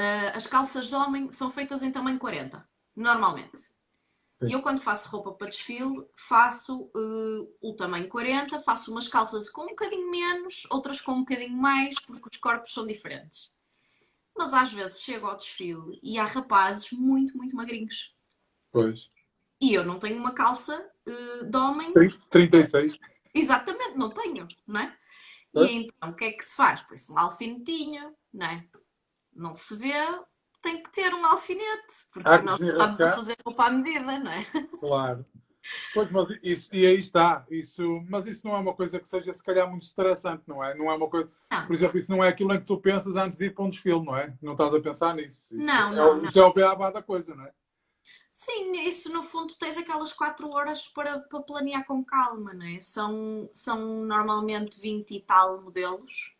[0.00, 3.70] Ah, as calças de homem são feitas em tamanho 40, normalmente.
[4.42, 9.50] E eu, quando faço roupa para desfile, faço eh, o tamanho 40, faço umas calças
[9.50, 13.52] com um bocadinho menos, outras com um bocadinho mais, porque os corpos são diferentes.
[14.34, 18.14] Mas às vezes chego ao desfile e há rapazes muito, muito magrinhos.
[18.72, 19.06] Pois.
[19.60, 22.98] E eu não tenho uma calça eh, de homem Tem 36.
[23.34, 24.96] Exatamente, não tenho, não é?
[25.52, 25.70] Pois.
[25.70, 26.82] E então o que é que se faz?
[26.84, 28.66] Pois um alfinetinho, não é?
[29.40, 29.92] Não se vê,
[30.60, 34.30] tem que ter um alfinete, porque que nós estamos a fazer roupa à medida, não
[34.30, 34.44] é?
[34.80, 35.26] Claro.
[35.94, 37.44] Pois, mas isso, e aí está.
[37.50, 40.74] Isso, mas isso não é uma coisa que seja, se calhar, muito estressante, não é?
[40.74, 41.30] Não é uma coisa.
[41.50, 41.66] Não.
[41.66, 43.70] Por exemplo, isso não é aquilo em que tu pensas antes de ir para um
[43.70, 44.36] desfile, não é?
[44.42, 45.54] Não estás a pensar nisso.
[45.54, 46.24] Isso Não, é, não, o- não.
[46.28, 47.52] Isso é o beabá da coisa, não é?
[48.30, 52.80] Sim, isso no fundo tens aquelas 4 horas para, para planear com calma, não é?
[52.80, 56.36] São, são normalmente 20 e tal modelos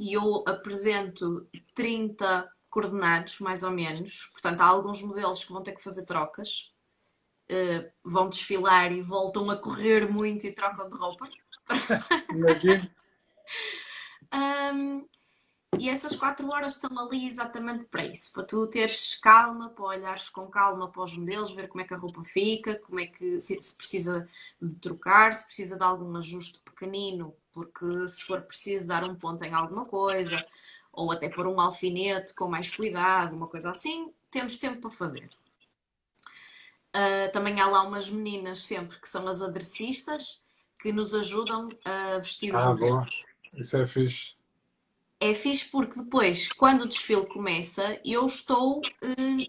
[0.00, 4.30] e eu apresento 30 coordenados, mais ou menos.
[4.32, 6.72] Portanto, há alguns modelos que vão ter que fazer trocas,
[7.50, 11.28] uh, vão desfilar e voltam a correr muito e trocam de roupa.
[12.32, 12.90] Imagino.
[14.34, 15.06] um,
[15.78, 20.30] e essas quatro horas estão ali exatamente para isso, para tu teres calma, para olhares
[20.30, 23.38] com calma para os modelos, ver como é que a roupa fica, como é que
[23.38, 24.26] se, se precisa
[24.60, 29.44] de trocar, se precisa de algum ajuste pequenino, porque se for preciso dar um ponto
[29.44, 30.44] em alguma coisa,
[30.92, 35.28] ou até pôr um alfinete com mais cuidado, uma coisa assim, temos tempo para fazer.
[36.94, 40.42] Uh, também há lá umas meninas sempre que são as aderecistas
[40.80, 42.74] que nos ajudam a vestir os ah.
[42.74, 43.06] Bom.
[43.56, 44.40] Isso é fixe
[45.20, 49.44] é fixe porque depois, quando o desfile começa, eu estou uh,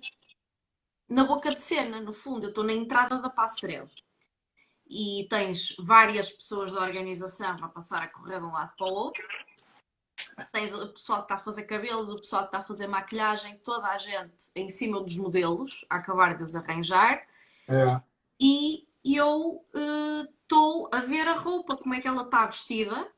[1.07, 3.89] na boca de cena, no fundo, eu estou na entrada da passarela.
[4.93, 8.93] E tens várias pessoas da organização a passar a correr de um lado para o
[8.93, 9.25] outro.
[10.51, 13.57] Tens o pessoal que está a fazer cabelos, o pessoal que está a fazer maquilhagem,
[13.63, 17.25] toda a gente em cima dos modelos, a acabar de os arranjar.
[17.69, 18.01] É.
[18.37, 19.65] E eu
[20.43, 23.09] estou uh, a ver a roupa, como é que ela está vestida,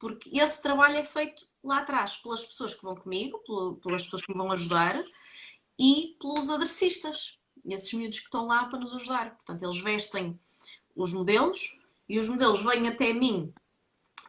[0.00, 3.38] porque esse trabalho é feito lá atrás pelas pessoas que vão comigo,
[3.80, 5.00] pelas pessoas que me vão ajudar
[5.78, 9.36] e pelos adressistas, esses miúdos que estão lá para nos ajudar.
[9.36, 10.40] Portanto, eles vestem
[10.94, 11.78] os modelos
[12.08, 13.52] e os modelos vêm até mim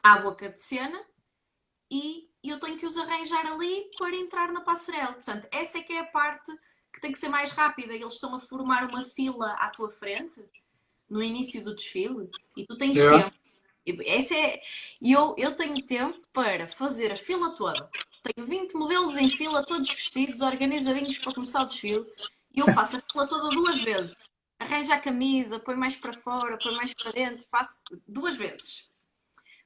[0.01, 1.01] à boca de cena
[1.89, 5.13] e eu tenho que os arranjar ali para entrar na passarela.
[5.13, 6.51] Portanto, essa é que é a parte
[6.91, 7.93] que tem que ser mais rápida.
[7.93, 10.43] Eles estão a formar uma fila à tua frente
[11.09, 13.23] no início do desfile e tu tens yeah.
[13.23, 13.43] tempo
[13.85, 14.61] esse é,
[15.01, 17.89] eu, eu tenho tempo para fazer a fila toda.
[18.23, 22.05] Tenho 20 modelos em fila, todos vestidos, organizadinhos para começar o desfile.
[22.53, 24.15] E eu faço a fila toda duas vezes.
[24.59, 28.87] Arranja a camisa, põe mais para fora, põe mais para dentro, faço duas vezes.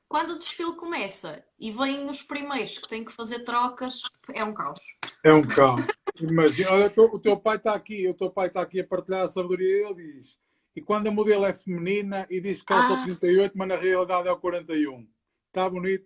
[0.08, 4.02] Quando o desfile começa e vêm os primeiros que têm que fazer trocas,
[4.34, 4.80] é um caos.
[5.24, 5.82] É um caos.
[6.20, 9.30] Imagina, olha, o teu pai está aqui, o teu pai está aqui a partilhar a
[9.30, 10.38] sabedoria e ele diz
[10.78, 13.04] e quando a modelo é feminina e diz que calça ah.
[13.04, 15.08] 38, mas na realidade é o 41.
[15.48, 16.06] Está bonito?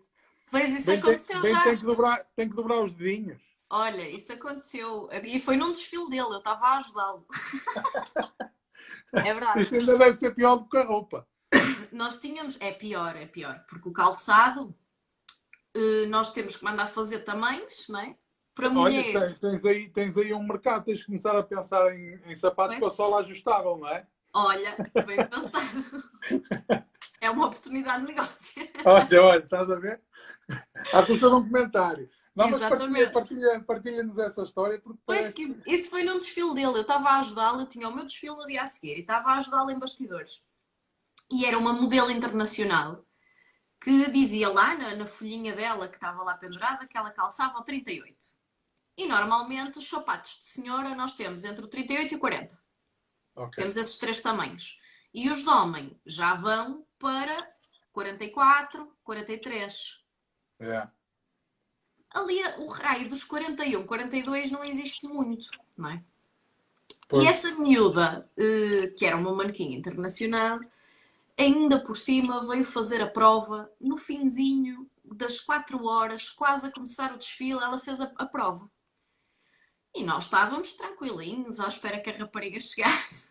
[0.50, 1.64] Pois isso bem, aconteceu tem, já.
[1.64, 3.42] Tem que, dobrar, tem que dobrar os dedinhos.
[3.70, 5.10] Olha, isso aconteceu.
[5.26, 7.28] E foi num desfile dele, eu estava a ajudá-lo.
[9.14, 9.62] é verdade.
[9.62, 11.28] Isso ainda deve ser pior do que a roupa.
[11.92, 12.58] Nós tínhamos.
[12.60, 13.64] É pior, é pior.
[13.68, 14.74] Porque o calçado,
[15.76, 18.16] eh, nós temos que mandar fazer tamanhos, não é?
[18.54, 19.16] Para mulher.
[19.16, 22.36] Olha, tens, tens, aí, tens aí um mercado, tens de começar a pensar em, em
[22.36, 24.06] sapatos com a sola ajustável, não é?
[24.34, 26.84] Olha, bem pensado.
[27.20, 28.70] É uma oportunidade de negócio.
[28.84, 30.02] Olha, olha, estás a ver?
[30.94, 32.10] Há custa de um comentário.
[32.36, 34.80] Não, mas partilha-nos partilha, partilha essa história.
[34.80, 35.34] Porque pois parece...
[35.34, 36.78] que isso, foi num desfile dele.
[36.78, 39.32] Eu estava a ajudá-lo, eu tinha o meu desfile no dia a seguir e estava
[39.32, 40.42] a ajudá-lo em bastidores.
[41.30, 43.06] E era uma modelo internacional
[43.82, 47.64] que dizia lá na, na folhinha dela, que estava lá pendurada, que ela calçava o
[47.64, 48.16] 38.
[48.98, 52.62] E normalmente os sapatos de senhora nós temos entre o 38 e o 40.
[53.36, 53.64] Okay.
[53.64, 54.80] Temos esses três tamanhos.
[55.14, 57.36] E os de homem já vão para
[57.92, 60.00] 44, 43.
[60.60, 60.88] É.
[62.14, 66.04] Ali o raio dos 41, 42 não existe muito, não é?
[67.08, 67.24] Pois.
[67.24, 70.60] E essa miúda, eh, que era uma manequim internacional,
[71.38, 77.14] ainda por cima veio fazer a prova no finzinho das 4 horas, quase a começar
[77.14, 78.70] o desfile, ela fez a, a prova.
[79.94, 83.30] E nós estávamos tranquilinhos à espera que a rapariga chegasse.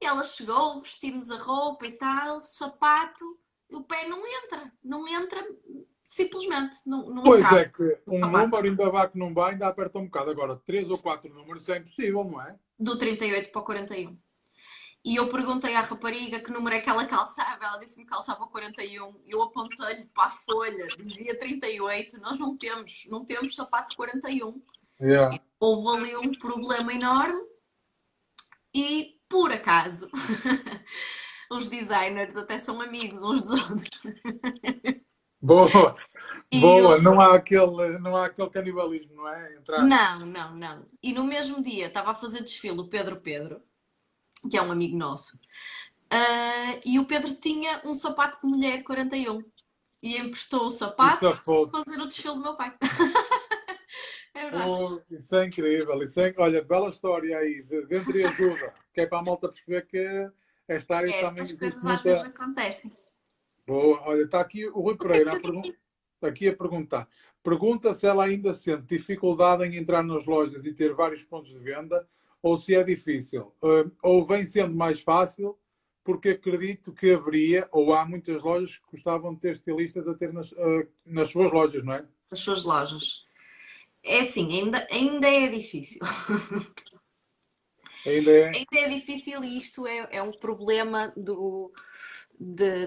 [0.00, 3.38] e ela chegou, vestimos a roupa e tal, sapato,
[3.70, 5.46] e o pé não entra, não entra
[6.04, 6.78] simplesmente.
[6.86, 10.04] Não, não pois é que um número ainda vai que não vai, ainda aperta um
[10.04, 10.30] bocado.
[10.30, 12.56] Agora, três ou quatro números é impossível, não é?
[12.78, 14.18] Do 38 para o 41.
[15.04, 17.62] E eu perguntei à rapariga que número é que ela calçava.
[17.62, 19.20] Ela disse-me que calçava 41.
[19.26, 22.18] Eu apontei-lhe para a folha, dizia 38.
[22.20, 24.62] Nós não temos, não temos sapato 41.
[25.00, 25.38] Yeah.
[25.60, 27.42] Houve ali um problema enorme
[28.74, 30.08] e, por acaso,
[31.50, 34.02] os designers até são amigos uns dos outros.
[35.44, 35.94] Boa!
[36.50, 36.98] E Boa!
[37.02, 39.56] Não, há aquele, não há aquele canibalismo, não é?
[39.56, 39.82] Entrar...
[39.82, 40.86] Não, não, não.
[41.02, 43.60] E no mesmo dia estava a fazer desfile o Pedro Pedro,
[44.50, 49.44] que é um amigo nosso, uh, e o Pedro tinha um sapato de mulher 41
[50.02, 52.74] e emprestou o sapato para fazer o desfile do meu pai.
[54.36, 54.68] É verdade.
[54.68, 56.02] Oh, isso é incrível.
[56.02, 59.86] Isso é, olha, bela história aí, de, de entreajuda, que é para a malta perceber
[59.86, 60.28] que
[60.66, 61.42] esta área é, também.
[61.44, 61.96] Estas coisas muita...
[61.96, 62.90] às vezes acontecem.
[63.66, 67.08] Boa, olha, está aqui o Rui Pereira a aqui a perguntar.
[67.42, 71.58] Pergunta se ela ainda sente dificuldade em entrar nas lojas e ter vários pontos de
[71.58, 72.06] venda
[72.42, 73.54] ou se é difícil.
[73.62, 75.58] Uh, ou vem sendo mais fácil,
[76.02, 80.32] porque acredito que haveria, ou há muitas lojas que gostavam de ter estilistas a ter
[80.32, 82.04] nas, uh, nas suas lojas, não é?
[82.30, 83.24] Nas suas lojas.
[84.02, 86.00] É assim, ainda, ainda é difícil.
[88.06, 88.44] Ainda é...
[88.48, 91.72] ainda é difícil e isto é, é um problema do.
[92.38, 92.86] De,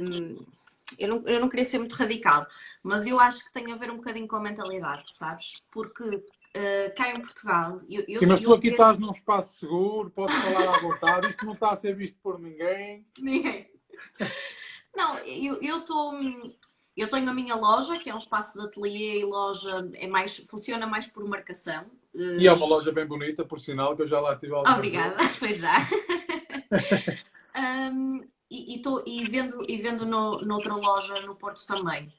[0.99, 2.45] eu, não, eu não queria ser muito radical,
[2.83, 5.63] mas eu acho que tem a ver um bocadinho com a mentalidade, sabes?
[5.71, 7.81] Porque uh, cá em Portugal.
[7.89, 11.45] Eu, eu, Sim, mas tu aqui estás num espaço seguro, podes falar à vontade, isto
[11.45, 13.05] não está a ser visto por ninguém.
[13.19, 13.69] Ninguém.
[14.95, 16.13] Não, eu estou.
[16.95, 20.37] Eu tenho a minha loja, que é um espaço de ateliê e loja, é mais,
[20.37, 21.85] funciona mais por marcação.
[22.15, 25.23] E é uma loja bem bonita, por sinal, que eu já lá estive ao Obrigada,
[25.29, 25.77] foi já.
[27.91, 32.13] um, e, e, tô, e, vendo, e vendo no, noutra loja no Porto também.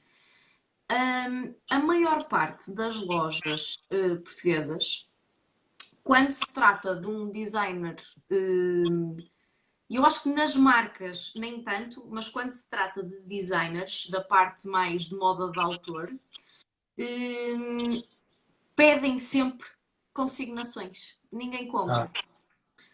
[0.91, 5.07] Um, a maior parte das lojas uh, portuguesas,
[6.03, 7.95] quando se trata de um designer,
[8.31, 9.17] uh,
[9.89, 14.67] eu acho que nas marcas nem tanto, mas quando se trata de designers, da parte
[14.67, 18.03] mais de moda de autor, uh,
[18.75, 19.67] pedem sempre
[20.13, 21.19] consignações.
[21.31, 22.11] Ninguém compra.
[22.13, 22.28] Ah.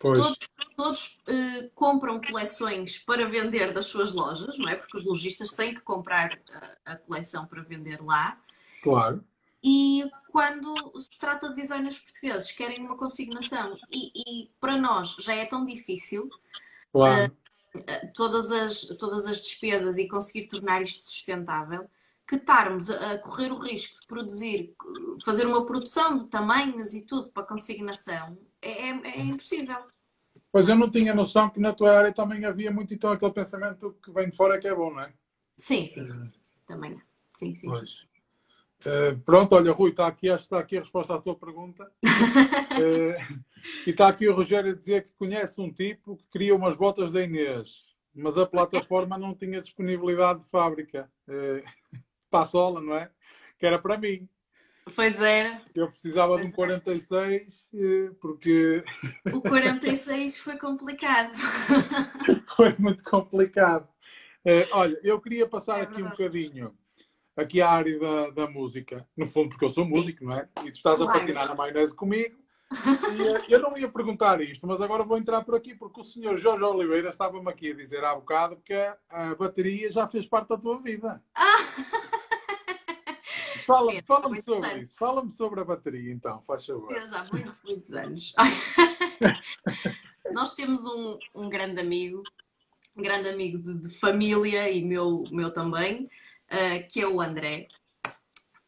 [0.06, 0.20] Pois.
[0.20, 0.38] Todos,
[0.76, 4.76] todos uh, compram coleções para vender das suas lojas, não é?
[4.76, 6.39] Porque os lojistas têm que comprar
[6.86, 8.39] a, a coleção para vender lá.
[8.84, 9.20] Claro.
[9.64, 15.34] E quando se trata de designers portugueses, querem uma consignação e, e para nós já
[15.34, 16.30] é tão difícil
[16.91, 17.34] claro.
[17.74, 17.82] uh,
[18.14, 21.89] todas, as, todas as despesas e conseguir tornar isto sustentável,
[22.28, 24.76] que estarmos a, a correr o risco de produzir,
[25.26, 29.94] fazer uma produção de tamanhos e tudo para consignação, é, é, é impossível.
[30.56, 33.93] Pois eu não tinha noção que na tua área também havia muito então aquele pensamento
[34.01, 35.12] que vem de fora que é bom, não é?
[35.58, 36.24] Sim, sim, sim.
[36.66, 36.97] Também.
[37.30, 37.68] Sim, sim.
[37.68, 41.91] Uh, pronto, olha, Rui, está aqui, acho que está aqui a resposta à tua pergunta.
[42.06, 43.43] uh,
[43.86, 47.12] e está aqui o Rogério a dizer que conhece um tipo que queria umas botas
[47.12, 47.84] da Inês,
[48.14, 51.12] mas a plataforma não tinha disponibilidade de fábrica.
[51.28, 51.64] Uh,
[52.30, 53.10] para a sola, não é?
[53.58, 54.30] Que era para mim.
[54.93, 55.61] Pois era.
[55.73, 58.83] Eu precisava pois de um 46 eh, porque.
[59.33, 61.33] O 46 foi complicado.
[62.55, 63.88] foi muito complicado.
[64.45, 66.71] Uh, olha, eu queria passar é aqui um bocadinho
[67.36, 69.07] aqui à área da, da música.
[69.17, 70.47] No fundo, porque eu sou músico, não é?
[70.63, 71.09] E tu estás claro.
[71.09, 72.38] a patinar na maionese comigo.
[72.71, 76.03] E, uh, eu não ia perguntar isto, mas agora vou entrar por aqui porque o
[76.03, 80.27] senhor Jorge Oliveira estava-me aqui a dizer há bocado que a, a bateria já fez
[80.27, 81.23] parte da tua vida.
[81.33, 82.11] Ah!
[83.66, 84.97] Fala-me fala sobre isso.
[84.97, 86.93] Fala-me sobre a bateria, então, faz favor.
[86.93, 88.34] Fez há muitos, muitos anos.
[90.34, 92.24] Nós temos um, um grande amigo,
[92.95, 97.68] um grande amigo de, de família e meu, meu também, uh, que é o André.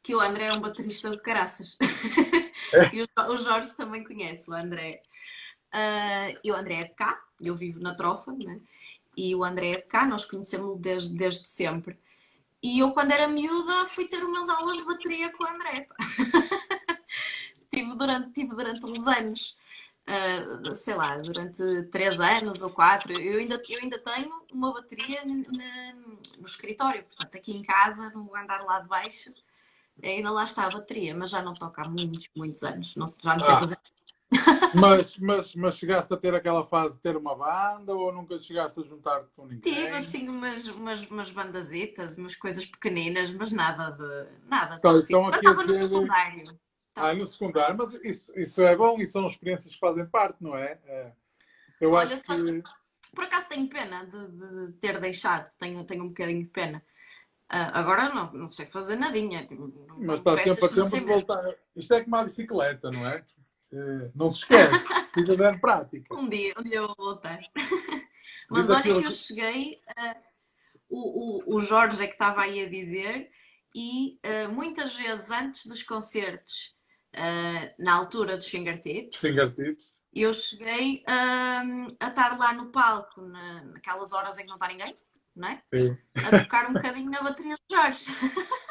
[0.01, 1.77] Que o André é um baterista de caraças.
[2.73, 2.89] É?
[2.95, 5.01] e o, o, Jorge também conhece o André.
[5.73, 8.59] Uh, e o André é de cá, eu vivo na Trofa, né?
[9.17, 11.97] e o André é de cá, nós conhecemos-lo desde, desde sempre.
[12.67, 15.87] E eu, quando era miúda, fui ter umas aulas de bateria com o André.
[17.73, 19.57] tive, durante, tive durante uns anos,
[20.05, 23.13] uh, sei lá, durante três anos ou quatro.
[23.13, 28.61] Eu ainda, eu ainda tenho uma bateria no escritório, portanto, aqui em casa, no andar
[28.65, 29.33] lá de baixo,
[30.03, 32.97] ainda lá está a bateria, mas já não toca há muitos, muitos anos.
[32.97, 33.59] Não, já não sei ah.
[33.59, 33.77] fazer
[34.75, 38.79] mas, mas, mas chegaste a ter aquela fase de ter uma banda ou nunca chegaste
[38.79, 39.73] a juntar-te com ninguém?
[39.73, 44.99] Tive assim umas, umas, umas bandazitas, umas coisas pequeninas, mas nada de nada de então,
[44.99, 46.43] então aqui estava no secundário.
[46.95, 50.57] Ah, no secundário, mas isso, isso é bom e são experiências que fazem parte, não
[50.57, 50.79] é?
[50.85, 51.11] é.
[51.79, 52.63] Eu Olha, acho que...
[53.15, 56.83] Por acaso tenho pena de, de, ter deixado, tenho, tenho um bocadinho de pena.
[57.51, 59.45] Uh, agora não, não sei fazer nadinha.
[59.45, 61.55] Tipo, mas está sempre a tempo de voltar.
[61.75, 63.23] Isto é como a bicicleta, não é?
[63.71, 64.71] Eh, não se esquece,
[65.11, 66.15] precisa dar prática.
[66.15, 67.39] Um dia, um dia eu vou voltar.
[68.49, 70.15] Mas olha que eu cheguei, uh,
[70.89, 73.29] o, o, o Jorge é que estava aí a dizer,
[73.75, 76.75] e uh, muitas vezes antes dos concertos,
[77.15, 79.97] uh, na altura dos fingertips, fingertips.
[80.13, 84.97] eu cheguei a estar lá no palco, na, naquelas horas em que não está ninguém,
[85.35, 85.61] não é?
[85.75, 85.97] Sim.
[86.15, 88.05] A tocar um bocadinho na bateria do Jorge.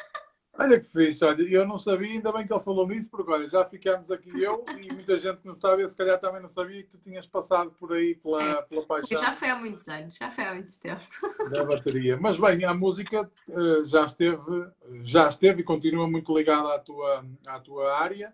[0.59, 3.47] Olha que fixe, olha, eu não sabia, ainda bem que ele falou nisso, porque olha,
[3.47, 6.83] já ficámos aqui eu e muita gente que não sabe, se calhar também não sabia
[6.83, 9.21] que tu tinhas passado por aí pela, é, pela paixão.
[9.21, 11.05] Já foi há muitos anos, já foi há muito tempo.
[11.53, 12.17] Da bateria.
[12.17, 14.67] Mas bem, a música eh, já esteve,
[15.05, 18.33] já esteve e continua muito ligada à tua, à tua área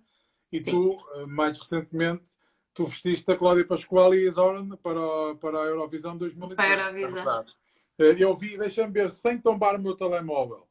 [0.51, 0.71] e Sim.
[0.71, 2.31] tu, eh, mais recentemente,
[2.73, 6.57] tu vestiste a Cláudia Pascoal e a Zoran para, para a Eurovisão 2030.
[6.57, 7.45] Para a Eurovisão.
[7.99, 10.67] É eu vi, deixa-me ver, sem tombar o meu telemóvel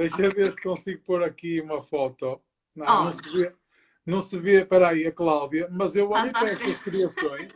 [0.00, 2.40] Deixa eu ver se consigo pôr aqui uma foto.
[2.74, 3.04] Não, oh.
[3.04, 3.52] não, se vê,
[4.06, 7.52] não se vê, para aí, a Cláudia, mas eu olho para estas criações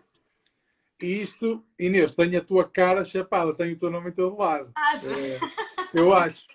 [1.04, 4.72] e isto, Inês, tem a tua cara chapada, tem o teu nome em todo lado.
[5.04, 6.46] É, eu acho.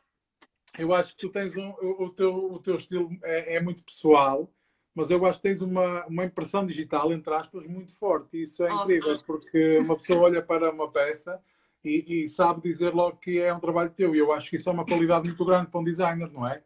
[0.78, 4.50] Eu acho que tu tens um, o, teu, o teu estilo é, é, muito pessoal,
[4.96, 8.38] mas eu acho que tens uma, uma impressão digital, entre aspas, muito forte.
[8.38, 11.42] E isso é incrível, porque uma pessoa olha para uma peça
[11.84, 14.14] e, e, sabe dizer logo que é um trabalho teu.
[14.14, 16.62] E eu acho que isso é uma qualidade muito grande para um designer, não é?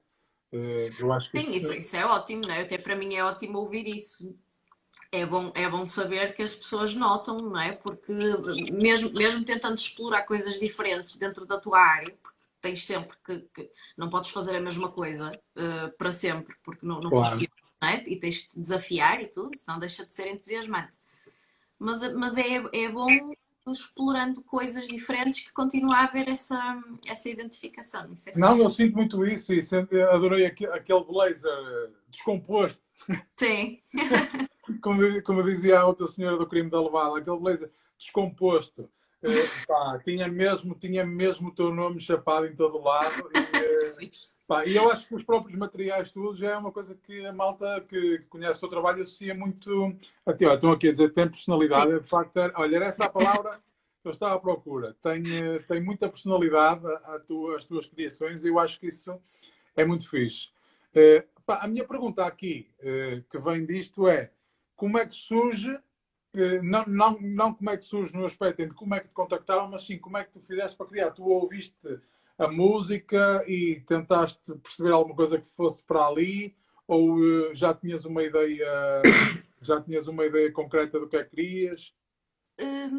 [0.52, 2.62] Eh, eu acho que Sim, isso, isso é ótimo, não é?
[2.62, 4.36] Até para mim é ótimo ouvir isso.
[5.12, 7.74] É bom, é bom saber que as pessoas notam, não é?
[7.74, 8.14] Porque
[8.72, 13.72] mesmo, mesmo tentando explorar coisas diferentes dentro da tua área, porque tens sempre que, que
[13.96, 17.30] não podes fazer a mesma coisa uh, para sempre, porque não, não claro.
[17.30, 18.04] funciona, não é?
[18.08, 20.94] E tens que te desafiar e tudo, senão deixa de ser entusiasmante.
[21.78, 23.08] Mas, mas é, é bom
[23.72, 28.14] explorando coisas diferentes que continua a haver essa, essa identificação.
[28.28, 29.62] É não, eu sinto muito isso e
[30.02, 32.82] adorei aquele blazer descomposto.
[33.38, 33.82] Sim.
[34.82, 38.90] como, como dizia a outra senhora do crime da levada, aquele blazer descomposto.
[39.22, 43.30] Eh, pá, tinha, mesmo, tinha mesmo o teu nome chapado em todo lado.
[43.34, 44.10] E, eh,
[44.48, 47.82] pá, e eu acho que os próprios materiais todos é uma coisa que a malta
[47.82, 49.96] que, conhece o teu trabalho associa muito.
[50.26, 52.00] Aqui, olha, estão aqui a dizer tem personalidade.
[52.00, 53.60] De facto, olha, era essa a palavra
[54.02, 54.96] que eu estava à procura.
[55.02, 58.88] Tem, eh, tem muita personalidade a, a tua, as tuas criações e eu acho que
[58.88, 59.18] isso
[59.76, 60.50] é muito fixe.
[60.92, 64.32] Uh, pá, a minha pergunta aqui, uh, que vem disto, é
[64.76, 65.80] como é que surge
[66.64, 69.70] não, não, não como é que surge no aspecto de como é que te contactaram,
[69.70, 71.12] mas sim como é que tu fizeste para criar.
[71.12, 71.78] Tu ouviste
[72.38, 76.56] a música e tentaste perceber alguma coisa que fosse para ali,
[76.88, 79.02] ou uh, já tinhas uma ideia,
[79.64, 81.94] já tinhas uma ideia concreta do que é que querias?
[82.60, 82.92] Uh,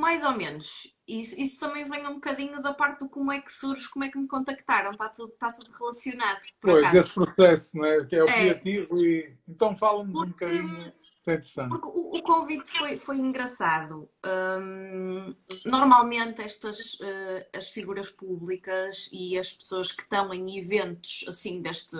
[0.00, 0.91] mais ou menos.
[1.06, 4.08] Isso, isso, também vem um bocadinho da parte do como é que surge, como é
[4.08, 4.92] que me contactaram.
[4.92, 6.40] Está tudo, está tudo relacionado.
[6.60, 6.98] pois, acaso.
[6.98, 8.04] esse processo, não é?
[8.04, 8.32] Que é o é.
[8.32, 9.36] criativo e.
[9.48, 10.92] Então fala-nos um bocadinho.
[11.02, 11.70] Isso é interessante.
[11.70, 14.08] Porque o, o convite foi, foi engraçado.
[14.24, 15.34] Um,
[15.66, 21.96] normalmente estas uh, as figuras públicas e as pessoas que estão em eventos assim deste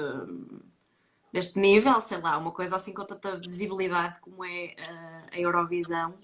[1.33, 6.15] deste nível, sei lá, uma coisa assim com tanta visibilidade como é uh, a Eurovisão,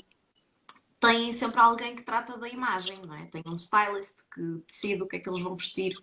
[1.00, 3.26] têm sempre alguém que trata da imagem, não é?
[3.26, 5.96] Tem um stylist que decide o que é que eles vão vestir.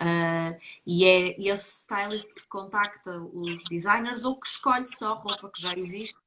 [0.00, 5.60] Uh, e é esse stylist que contacta os designers ou que escolhe só roupa que
[5.60, 6.18] já existe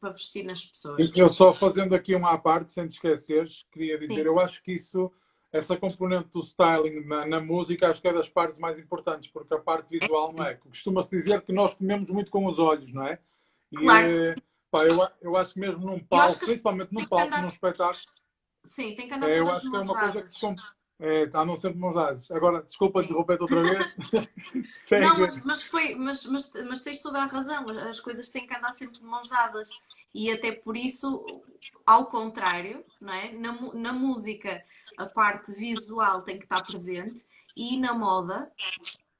[0.00, 1.10] para vestir nas pessoas.
[1.16, 4.26] Eu só fazendo aqui uma à parte, sem te esqueceres, queria dizer, Sim.
[4.26, 5.12] eu acho que isso,
[5.52, 9.52] essa componente do styling na, na, música, acho que é das partes mais importantes, porque
[9.52, 10.54] a parte visual não é.
[10.54, 13.18] Costuma-se dizer que nós comemos muito com os olhos, não é?
[13.70, 14.34] E, claro que sim.
[14.72, 17.42] Pá, eu, eu acho que mesmo num palco, principalmente num palco, andar...
[17.42, 18.00] num espetáculo.
[18.64, 20.64] Sim, tem que andar é, Eu acho que é uma coisa que se compra.
[20.98, 22.30] É, andam sempre mãos dadas.
[22.30, 23.94] Agora, desculpa interromper outra vez.
[25.02, 27.68] não, mas, mas, foi, mas, mas, mas tens toda a razão.
[27.68, 29.68] As coisas têm que andar sempre de mãos dadas.
[30.14, 31.22] E até por isso,
[31.84, 33.30] ao contrário, não é?
[33.32, 34.64] na, na música,
[34.96, 38.50] a parte visual tem que estar presente e na moda.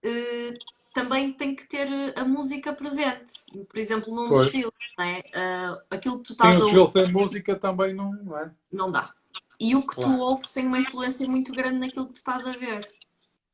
[0.02, 0.54] Eh,
[0.92, 3.32] também tem que ter eh, a música presente.
[3.68, 4.42] Por exemplo, num pois.
[4.42, 5.20] desfile, não é?
[5.20, 6.88] Uh, aquilo que tu estás Sim, a ouvir.
[6.90, 8.50] sem música também não, não é?
[8.70, 9.14] Não dá.
[9.58, 10.12] E o que claro.
[10.12, 12.86] tu ouves tem uma influência muito grande naquilo que tu estás a ver.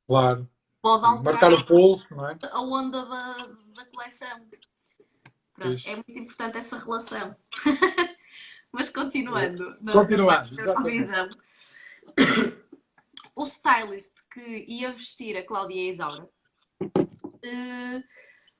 [0.07, 0.49] Claro.
[0.80, 2.39] Pode alterar Marcar o pulso, não é?
[2.51, 3.36] A onda da,
[3.74, 4.41] da coleção.
[5.86, 7.36] é muito importante essa relação.
[8.72, 9.76] Mas continuando.
[9.93, 10.49] Continuando.
[13.34, 16.28] o stylist que ia vestir a Cláudia Isaura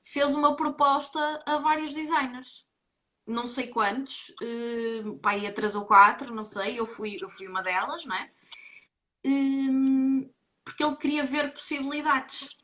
[0.03, 2.67] fez uma proposta a vários designers.
[3.27, 7.47] Não sei quantos, uh, pá, ia três ou quatro, não sei, eu fui, eu fui
[7.47, 8.31] uma delas, não é?
[9.27, 10.35] Uh,
[10.65, 12.49] porque ele queria ver possibilidades.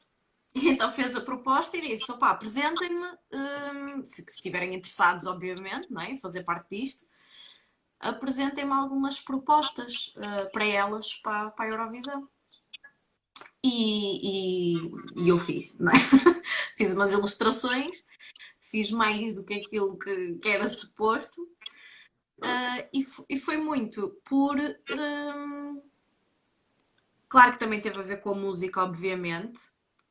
[0.56, 6.00] Então fez a proposta e disse: opá, apresentem-me, uh, se, se estiverem interessados, obviamente, não
[6.00, 6.12] é?
[6.12, 7.04] em fazer parte disto,
[7.98, 12.28] apresentem-me algumas propostas uh, para elas, para, para a Eurovisão.
[13.66, 16.34] E, e, e eu fiz, é?
[16.76, 18.04] fiz umas ilustrações,
[18.60, 21.40] fiz mais do que aquilo que, que era suposto,
[22.42, 24.58] uh, e, e, foi muito por.
[24.60, 25.82] Um,
[27.26, 29.62] claro que também teve a ver com a música, obviamente,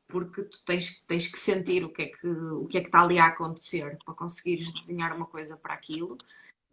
[0.08, 3.02] porque tu tens, tens que sentir o que, é que, o que é que está
[3.02, 6.18] ali a acontecer para conseguires desenhar uma coisa para aquilo,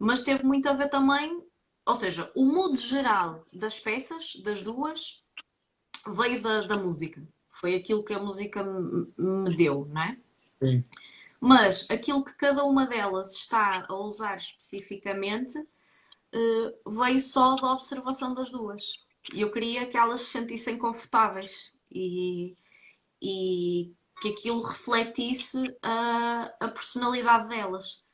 [0.00, 1.46] mas teve muito a ver também,
[1.86, 5.21] ou seja, o mood geral das peças, das duas,
[6.06, 7.22] veio da, da música.
[7.50, 10.16] Foi aquilo que a música me deu, não é?
[10.60, 10.84] Sim.
[11.40, 18.32] Mas aquilo que cada uma delas está a usar especificamente uh, veio só da observação
[18.32, 19.00] das duas.
[19.32, 22.56] E eu queria que elas se sentissem confortáveis e,
[23.20, 28.04] e que aquilo refletisse a, a personalidade delas.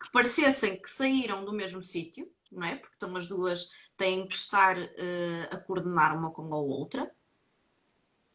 [0.00, 2.76] Que parecessem que saíram do mesmo sítio, não é?
[2.76, 7.10] Porque estão as duas, têm que estar uh, a coordenar uma com a outra,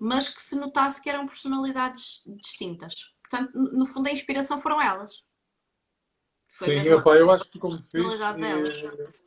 [0.04, 2.93] mas que se notasse que eram personalidades distintas.
[3.22, 5.24] Portanto, no fundo, a inspiração foram elas.
[6.49, 8.04] Foi Sim, opa, eu acho que ficou muito fixe.
[8.04, 9.24] E,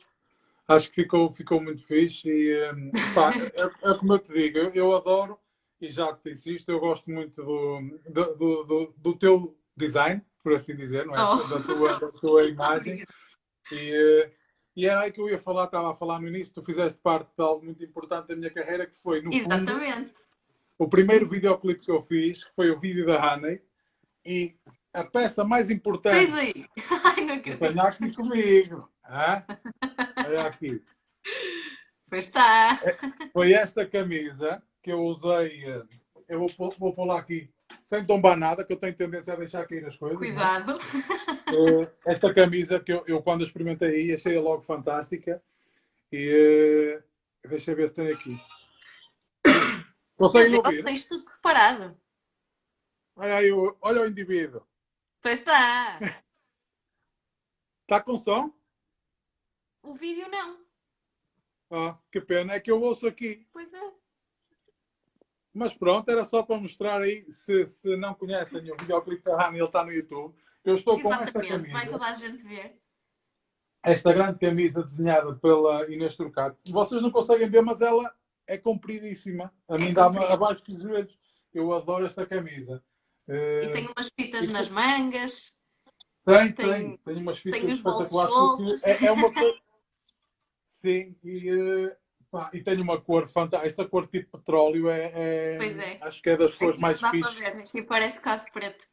[0.67, 2.53] acho que ficou, ficou muito fixe e
[3.15, 5.39] pá, é, é, como eu te digo, eu, eu, adoro
[5.81, 10.53] e já te disse isto, eu gosto muito do, do, do, do teu design, por
[10.53, 11.23] assim dizer, não é?
[11.23, 11.37] Oh.
[11.47, 13.03] Da, tua, da tua imagem.
[13.71, 14.29] E,
[14.75, 17.35] e era aí que eu ia falar, estava a falar no início, tu fizeste parte
[17.35, 20.09] de algo muito importante da minha carreira, que foi, no Exatamente.
[20.09, 20.26] Fundo,
[20.77, 23.61] o primeiro videoclipe que eu fiz, que foi o vídeo da Honey,
[24.25, 24.55] e
[24.93, 26.25] a peça mais importante.
[26.25, 26.65] Tens aí.
[27.03, 27.59] Ai, não acredito.
[27.59, 28.89] Tenha aqui comigo.
[29.03, 29.43] Ah?
[30.25, 30.81] Olha aqui.
[32.09, 32.79] Pois está.
[32.83, 32.97] É,
[33.31, 35.65] foi esta camisa que eu usei.
[35.65, 35.83] Eh,
[36.29, 37.49] eu vou, vou pôr lá aqui
[37.81, 40.17] sem tombar nada, que eu tenho tendência a deixar cair as coisas.
[40.17, 40.19] É?
[40.19, 40.73] Cuidado.
[40.73, 45.41] Uh, esta camisa que eu, eu, quando experimentei achei-a logo fantástica.
[46.11, 48.37] E uh, deixa eu ver se tem aqui.
[50.17, 50.83] Conseguem ouvir?
[50.83, 51.97] Tens tudo preparado.
[53.15, 53.51] Olha aí,
[53.81, 54.65] olha o indivíduo.
[55.21, 55.99] Pois está.
[57.83, 58.51] Está com som?
[59.81, 60.65] O vídeo não.
[61.69, 63.47] Ah, que pena, é que eu ouço aqui.
[63.53, 63.93] Pois é.
[65.53, 69.57] Mas pronto, era só para mostrar aí, se, se não conhecem o videoclipe da Rani,
[69.57, 70.35] ele está no YouTube.
[70.63, 71.31] Eu estou Exatamente.
[71.33, 71.73] com esta camisa.
[71.73, 72.79] Vai toda a gente ver.
[73.83, 76.57] Esta grande camisa desenhada pela Inês Turcato.
[76.71, 78.13] Vocês não conseguem ver, mas ela
[78.47, 79.53] é compridíssima.
[79.67, 81.17] A mim é dá-me abaixo dos joelhos.
[81.53, 82.83] Eu adoro esta camisa.
[83.27, 85.55] E tem umas fitas nas mangas.
[86.25, 88.83] Tem, tem, tem, umas fitas tem espetaculares.
[88.85, 89.59] É, é, uma coisa.
[90.69, 91.95] Sim, e, uh,
[92.29, 93.67] pá, e tem uma cor fantástica.
[93.67, 95.97] Esta cor tipo petróleo é, é, Pois é.
[96.01, 97.37] Acho que é das cores mais dá fixas.
[97.37, 98.85] Para ver, aqui parece quase preto.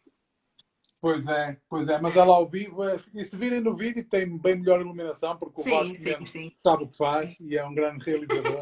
[1.00, 4.38] Pois é, pois é, mas ela ao vivo, é, e se virem no vídeo, tem
[4.38, 6.56] bem melhor iluminação, porque o sim, Vasco sim, sim.
[6.66, 8.58] sabe o que faz e é um grande realizador.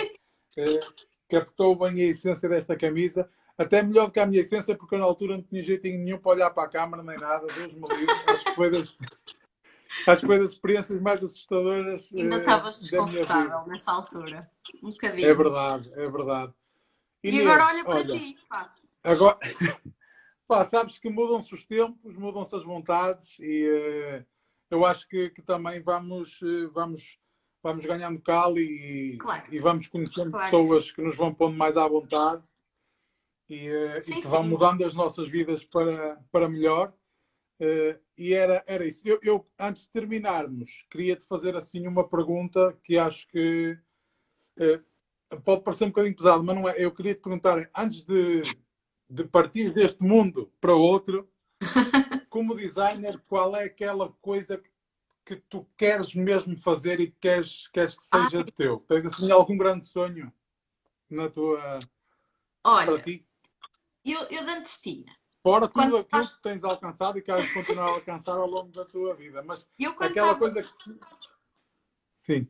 [0.61, 0.81] É,
[1.29, 3.29] captou bem a essência desta camisa.
[3.57, 6.19] Até melhor do que a minha essência, porque eu na altura não tinha jeitinho nenhum
[6.19, 7.47] para olhar para a câmara nem nada.
[7.47, 8.15] Deus me livre.
[8.27, 8.97] Acho que foi das,
[10.07, 12.11] acho que foi das experiências mais assustadoras.
[12.17, 14.51] Ainda estavas desconfortável nessa altura.
[14.83, 15.29] Um bocadinho.
[15.29, 16.53] É verdade, é verdade.
[17.23, 18.37] E, agora olha para olha, ti.
[18.49, 18.75] Pá.
[19.05, 19.39] Agora,
[20.49, 24.27] pá, sabes que mudam-se os tempos, mudam-se as vontades e uh,
[24.71, 27.19] eu acho que, que também vamos, uh, vamos,
[27.63, 29.45] vamos ganhando cal e, claro.
[29.51, 32.43] e vamos conhecendo claro pessoas que, nos vão pondo mais à vontade
[33.49, 36.93] e, uh, sim, e que vão mudando as nossas vidas para, para melhor.
[37.61, 39.07] Uh, e era, era isso.
[39.07, 43.79] Eu, eu, antes de terminarmos, queria-te fazer assim uma pergunta que acho que
[44.59, 46.75] uh, pode parecer um bocadinho pesado, mas não é.
[46.77, 48.43] Eu queria te perguntar, antes de,
[49.09, 51.31] de partir deste mundo para outro,
[52.29, 54.72] como designer, qual é aquela coisa que,
[55.25, 58.53] que tu queres mesmo fazer e queres, queres que seja ah.
[58.57, 58.79] teu?
[58.81, 60.33] Tens assim algum grande sonho
[61.09, 61.79] na tua.
[62.65, 63.27] Olha, para ti?
[64.05, 65.15] Eu, eu antes tinha.
[65.43, 68.49] Fora tudo quando aquilo que tens alcançado e que has de continuar a alcançar ao
[68.49, 69.43] longo da tua vida.
[69.43, 69.69] Mas
[69.99, 70.39] aquela tava...
[70.39, 70.99] coisa que.
[72.21, 72.47] Sim.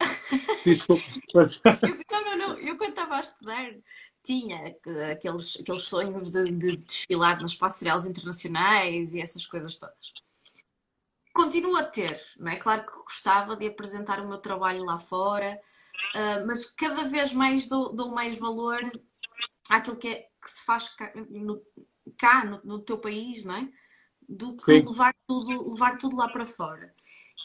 [0.65, 1.03] Desculpa.
[2.11, 2.59] não, não, não.
[2.59, 3.73] Eu quando estava a estudar
[4.23, 4.77] tinha
[5.11, 10.13] aqueles, aqueles sonhos de, de desfilar nas passarelas internacionais e essas coisas todas.
[11.33, 12.57] Continuo a ter, não é?
[12.57, 15.59] Claro que gostava de apresentar o meu trabalho lá fora,
[16.15, 18.81] uh, mas cada vez mais dou, dou mais valor
[19.69, 21.63] àquilo que é que se faz cá, no,
[22.19, 23.69] cá no, no, teu país, não é?
[24.29, 26.95] Do que levar tudo, levar tudo lá para fora.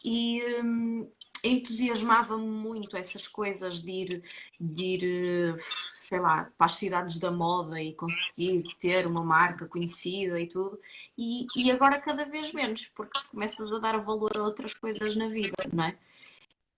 [0.03, 1.11] E hum,
[1.43, 4.23] entusiasmava-me muito essas coisas de ir,
[4.59, 10.39] de ir, sei lá, para as cidades da moda e conseguir ter uma marca conhecida
[10.39, 10.79] e tudo.
[11.17, 15.27] E, e agora cada vez menos, porque começas a dar valor a outras coisas na
[15.27, 15.97] vida, não é?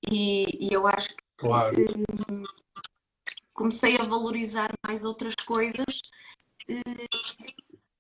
[0.10, 1.76] E, e eu acho que claro.
[3.54, 6.02] Comecei a valorizar mais outras coisas
[6.70, 7.08] eh,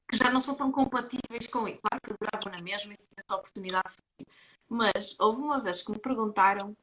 [0.07, 1.81] que já não são tão compatíveis com isso.
[1.81, 4.25] Claro que adorava na mesma e se tivesse a oportunidade de
[4.69, 6.77] Mas houve uma vez que me perguntaram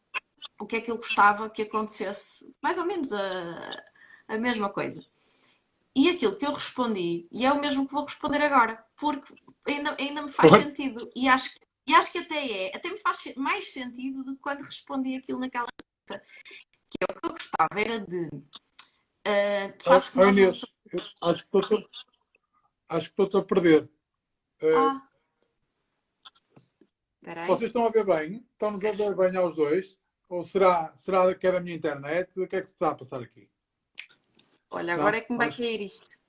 [0.59, 3.85] o que é que eu gostava que acontecesse, mais ou menos a,
[4.29, 5.05] a mesma coisa.
[5.95, 9.33] E aquilo que eu respondi, e é o mesmo que vou responder agora, porque
[9.67, 11.11] ainda, ainda me faz sentido.
[11.15, 11.51] E acho,
[11.87, 15.39] e acho que até é, até me faz mais sentido do que quando respondi aquilo
[15.39, 16.27] naquela pergunta.
[16.91, 18.29] Que é o que eu gostava era de
[19.27, 20.65] Uh, tu sabes que nós Inês,
[21.21, 21.89] acho que estou
[22.89, 23.83] acho que estou a perder.
[24.63, 25.06] Uh, ah.
[27.49, 28.47] Vocês estão a ver bem?
[28.53, 29.99] Estão-nos a ver bem aos dois?
[30.29, 32.31] Ou será, será que é a minha internet?
[32.41, 33.49] O que é que se está a passar aqui?
[34.71, 36.21] Olha, agora é que me vai cair isto.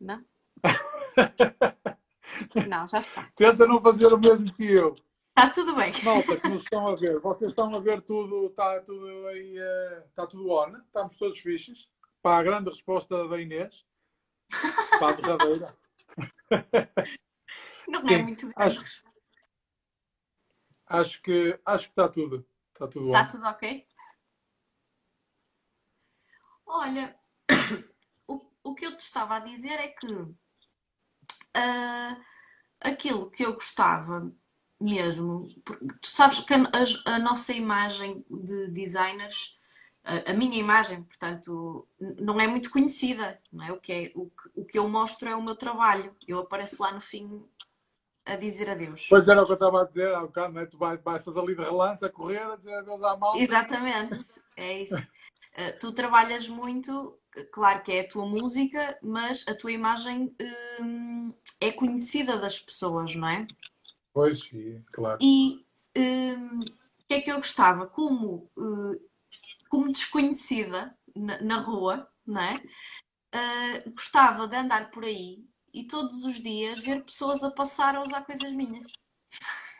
[0.00, 0.24] Não?
[2.68, 3.30] Não, já está.
[3.34, 4.94] Tenta não fazer o mesmo que eu.
[5.28, 5.92] Está tudo bem.
[6.02, 10.04] Malta, que nos estão a ver, vocês estão a ver tudo, está tudo aí, eh,
[10.08, 11.88] está tudo on, estamos todos fixes.
[12.20, 13.84] Para a grande resposta da Inês,
[14.98, 15.76] para a verdadeira.
[17.88, 18.54] Não é muito grande.
[18.56, 19.11] Acho
[21.22, 22.44] que, acho que está tudo.
[22.72, 23.86] Está tudo Está tudo ok?
[26.66, 27.16] Olha,
[28.26, 30.06] o, o que eu te estava a dizer é que
[31.54, 32.16] ah,
[32.80, 34.32] aquilo que eu gostava
[34.80, 36.62] mesmo, porque tu sabes que a,
[37.06, 39.56] a- nossa imagem de designers,
[40.04, 41.86] a, minha imagem, portanto,
[42.18, 43.72] não é muito conhecida, não é?
[43.72, 46.16] O que é, o que, o que eu mostro é o meu trabalho.
[46.26, 47.44] Eu apareço lá no fim
[48.24, 49.06] a dizer adeus.
[49.08, 50.66] Pois era o que eu estava a dizer há bocado, não é?
[50.66, 53.38] Tu vai- passas ali de relance a correr, a dizer adeus à malta.
[53.38, 54.24] Exatamente,
[54.56, 54.96] é isso.
[54.96, 54.98] Uh,
[55.80, 57.18] tu trabalhas muito,
[57.52, 60.34] claro que é a tua música, mas a tua imagem
[60.80, 63.46] hum, é conhecida das pessoas, não é?
[64.12, 65.18] Pois, sim, claro.
[65.20, 65.64] E
[65.96, 67.86] hum, o que é que eu gostava?
[67.86, 69.08] Como, uh,
[69.68, 72.52] como desconhecida na, na rua, não é?
[73.34, 75.42] Uh, gostava de andar por aí
[75.72, 78.90] e todos os dias ver pessoas a passar a usar coisas minhas.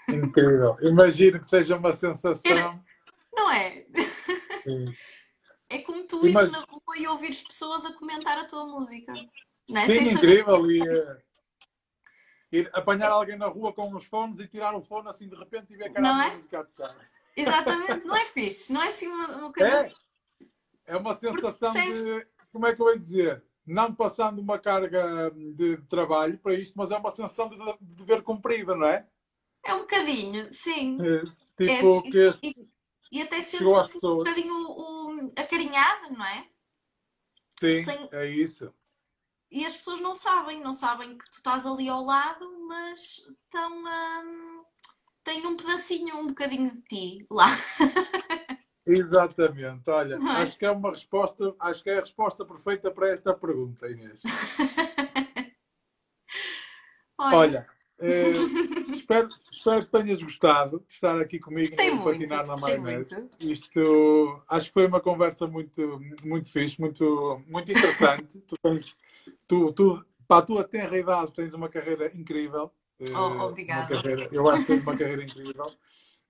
[0.09, 0.77] Incrível.
[0.81, 2.83] Imagino que seja uma sensação.
[3.33, 3.87] Não é?
[4.63, 4.95] Sim,
[5.69, 9.13] É como tu ires Imag- na rua e ouvires pessoas a comentar a tua música.
[9.69, 9.87] Não é?
[9.87, 10.71] Sim, Sem saber incrível.
[10.71, 11.23] E, eh,
[12.53, 15.73] ir apanhar alguém na rua com uns fones e tirar o fone assim de repente
[15.73, 16.37] e ver era Não a é?
[16.37, 16.95] música a tocar.
[17.35, 19.87] Exatamente, não é fixe, não é assim uma, uma coisa.
[19.87, 19.93] É,
[20.87, 22.27] é uma sensação de.
[22.53, 23.43] Como é que eu ia dizer?
[23.67, 28.23] Não passando uma carga de trabalho para isto, mas é uma sensação de de dever
[28.23, 29.07] cumprido, não é?
[29.65, 30.99] É um bocadinho, sim.
[30.99, 31.23] Eh,
[31.57, 32.69] Tipo, É, que e,
[33.13, 36.49] e até sentes assim um bocadinho o, acarinhado, não é?
[37.61, 38.73] Sim, sem- é isso.
[39.51, 43.85] E as pessoas não sabem, não sabem que tu estás ali ao lado, mas estão
[44.25, 44.65] hum,
[45.25, 47.47] têm um pedacinho, um bocadinho de ti lá.
[48.93, 49.89] Exatamente.
[49.91, 50.19] Olha, é?
[50.43, 54.21] acho que é uma resposta, acho que é a resposta perfeita para esta pergunta, Inês.
[57.19, 57.65] Olha, Olha,
[58.01, 58.33] eh,
[58.91, 63.29] espero, espero que tenhas gostado de estar aqui comigo gostei muito, Patinar na Maionese.
[63.41, 68.39] Isto acho que foi uma conversa muito, muito fixe, muito, muito interessante.
[68.41, 68.97] tu tens,
[69.47, 72.73] tu, tu, para a tua tenra idade, tens uma carreira incrível.
[72.99, 73.87] Eh, Oh, obrigada.
[73.87, 75.67] carreira- eu acho que tens uma carreira incrível.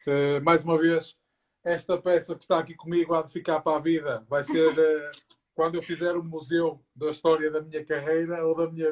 [0.07, 1.17] Eh, mais uma vez,
[1.65, 4.25] esta peça que está aqui comigo há de ficar para a vida.
[4.29, 5.11] Vai ser eh,
[5.55, 8.89] quando eu fizer um museu da história da minha carreira ou da minha,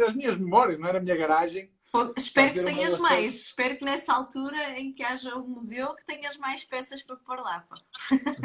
[0.00, 0.92] as minhas memórias, não é?
[0.94, 1.70] Na minha garagem.
[2.18, 3.34] Espero que uma tenhas das mais.
[3.34, 7.38] Espero que nessa altura em que haja um museu que tenhas mais peças para pôr
[7.40, 7.60] lá.
[7.68, 7.76] pá.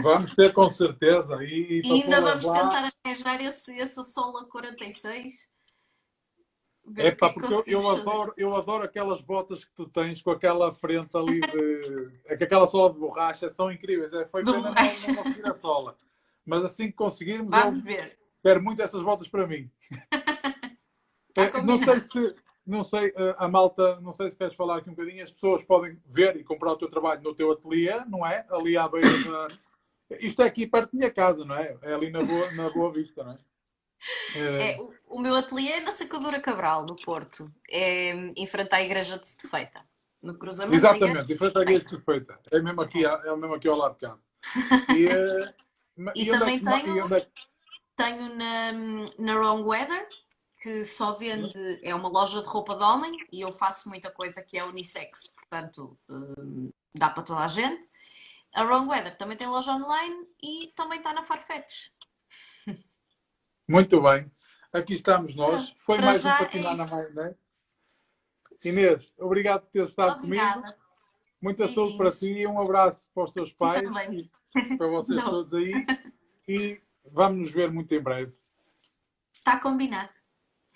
[0.01, 1.35] Vamos ter com certeza.
[1.43, 5.51] E, E para ainda vamos lá- tentar arranjar esse, esse Sola 46.
[6.85, 9.73] Ver É o que pá, que porque eu, eu adoro, eu adoro aquelas botas que
[9.73, 12.11] tu tens com aquela frente ali de.
[12.25, 14.11] é que aquela sola de borracha são incríveis.
[14.13, 15.95] É, foi pena não, não conseguir a sola.
[16.45, 18.17] Mas assim que conseguirmos, Vamos eu ver.
[18.41, 19.71] quero muito essas botas para mim.
[21.37, 24.89] É, não sei se não sei, eh, a malta, não sei se queres falar aqui
[24.89, 28.25] um bocadinho, as pessoas podem ver e comprar o teu trabalho no teu ateliê, não
[28.25, 28.45] é?
[28.49, 29.47] Ali à beira da.
[30.19, 31.77] Isto é aqui perto da minha casa, não é?
[31.81, 33.37] É ali na Boa, na boa Vista, não é?
[34.35, 37.45] Eh, É, o, o meu ateliê é na Sacadura Cabral, no Porto.
[37.69, 39.83] É em frente à igreja de Setefeita.
[40.21, 40.95] No cruzamento igreja.
[40.97, 42.39] Exatamente, e foi para isso que feita.
[42.51, 44.23] É mesmo aqui, é mesmo aqui ao lado de casa.
[44.95, 45.53] E, eh,
[46.15, 47.31] E onde é também que ma- tenho- e é que-
[47.95, 48.71] Tenho na,
[49.19, 50.07] na Wrong Weather,
[50.61, 54.41] que só vende, é uma loja de roupa de homem e eu faço muita coisa
[54.41, 57.85] que é unissex, portanto hum, dá para toda a gente.
[58.55, 61.89] A Wrong Weather também tem loja online e também está na Farfetch.
[63.67, 64.31] Muito bem.
[64.71, 65.71] Aqui estamos nós.
[65.77, 67.35] Foi para mais um já é patinar na mãe, não é?
[68.65, 70.41] Inês, obrigado por ter estado comigo.
[70.41, 70.77] Obrigada.
[71.41, 72.35] Muita saúde para Beijinhos.
[72.35, 75.29] ti e um abraço para os teus pais e para vocês Não.
[75.31, 75.73] todos aí.
[76.45, 78.33] E vamos nos ver muito em breve.
[79.33, 80.09] Está combinado.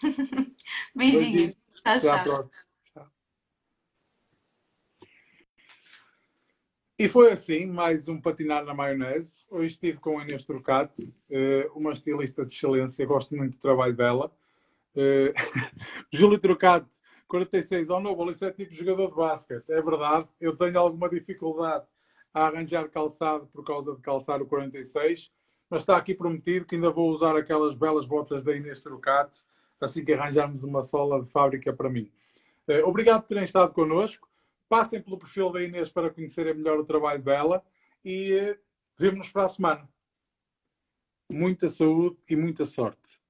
[0.95, 1.55] Beijinhos.
[1.75, 2.23] Tchau, à tchau.
[2.23, 2.49] próxima.
[2.49, 2.66] Tchau.
[7.00, 9.45] E foi assim, mais um Patinar na Maionese.
[9.52, 13.95] Hoje estive com a Inês Trocate, eh, uma estilista de excelência, gosto muito do trabalho
[13.95, 14.32] dela.
[14.95, 15.32] Eh,
[16.12, 16.89] Júlio Trocate,
[17.28, 20.28] 46 ao Novo, isso é tipo jogador de basquete, é verdade.
[20.41, 21.86] Eu tenho alguma dificuldade
[22.34, 25.32] a arranjar calçado por causa de calçar o 46,
[25.70, 29.43] mas está aqui prometido que ainda vou usar aquelas belas botas da Inês Trocate
[29.80, 32.12] assim que arranjarmos uma sola de fábrica para mim.
[32.68, 34.28] Eh, Obrigado por terem estado connosco.
[34.70, 37.65] Passem pelo perfil da Inês para conhecerem melhor o trabalho dela
[38.03, 38.59] e eh,
[38.97, 39.89] vemo-nos para a semana.
[41.30, 43.22] Muita saúde e muita sorte.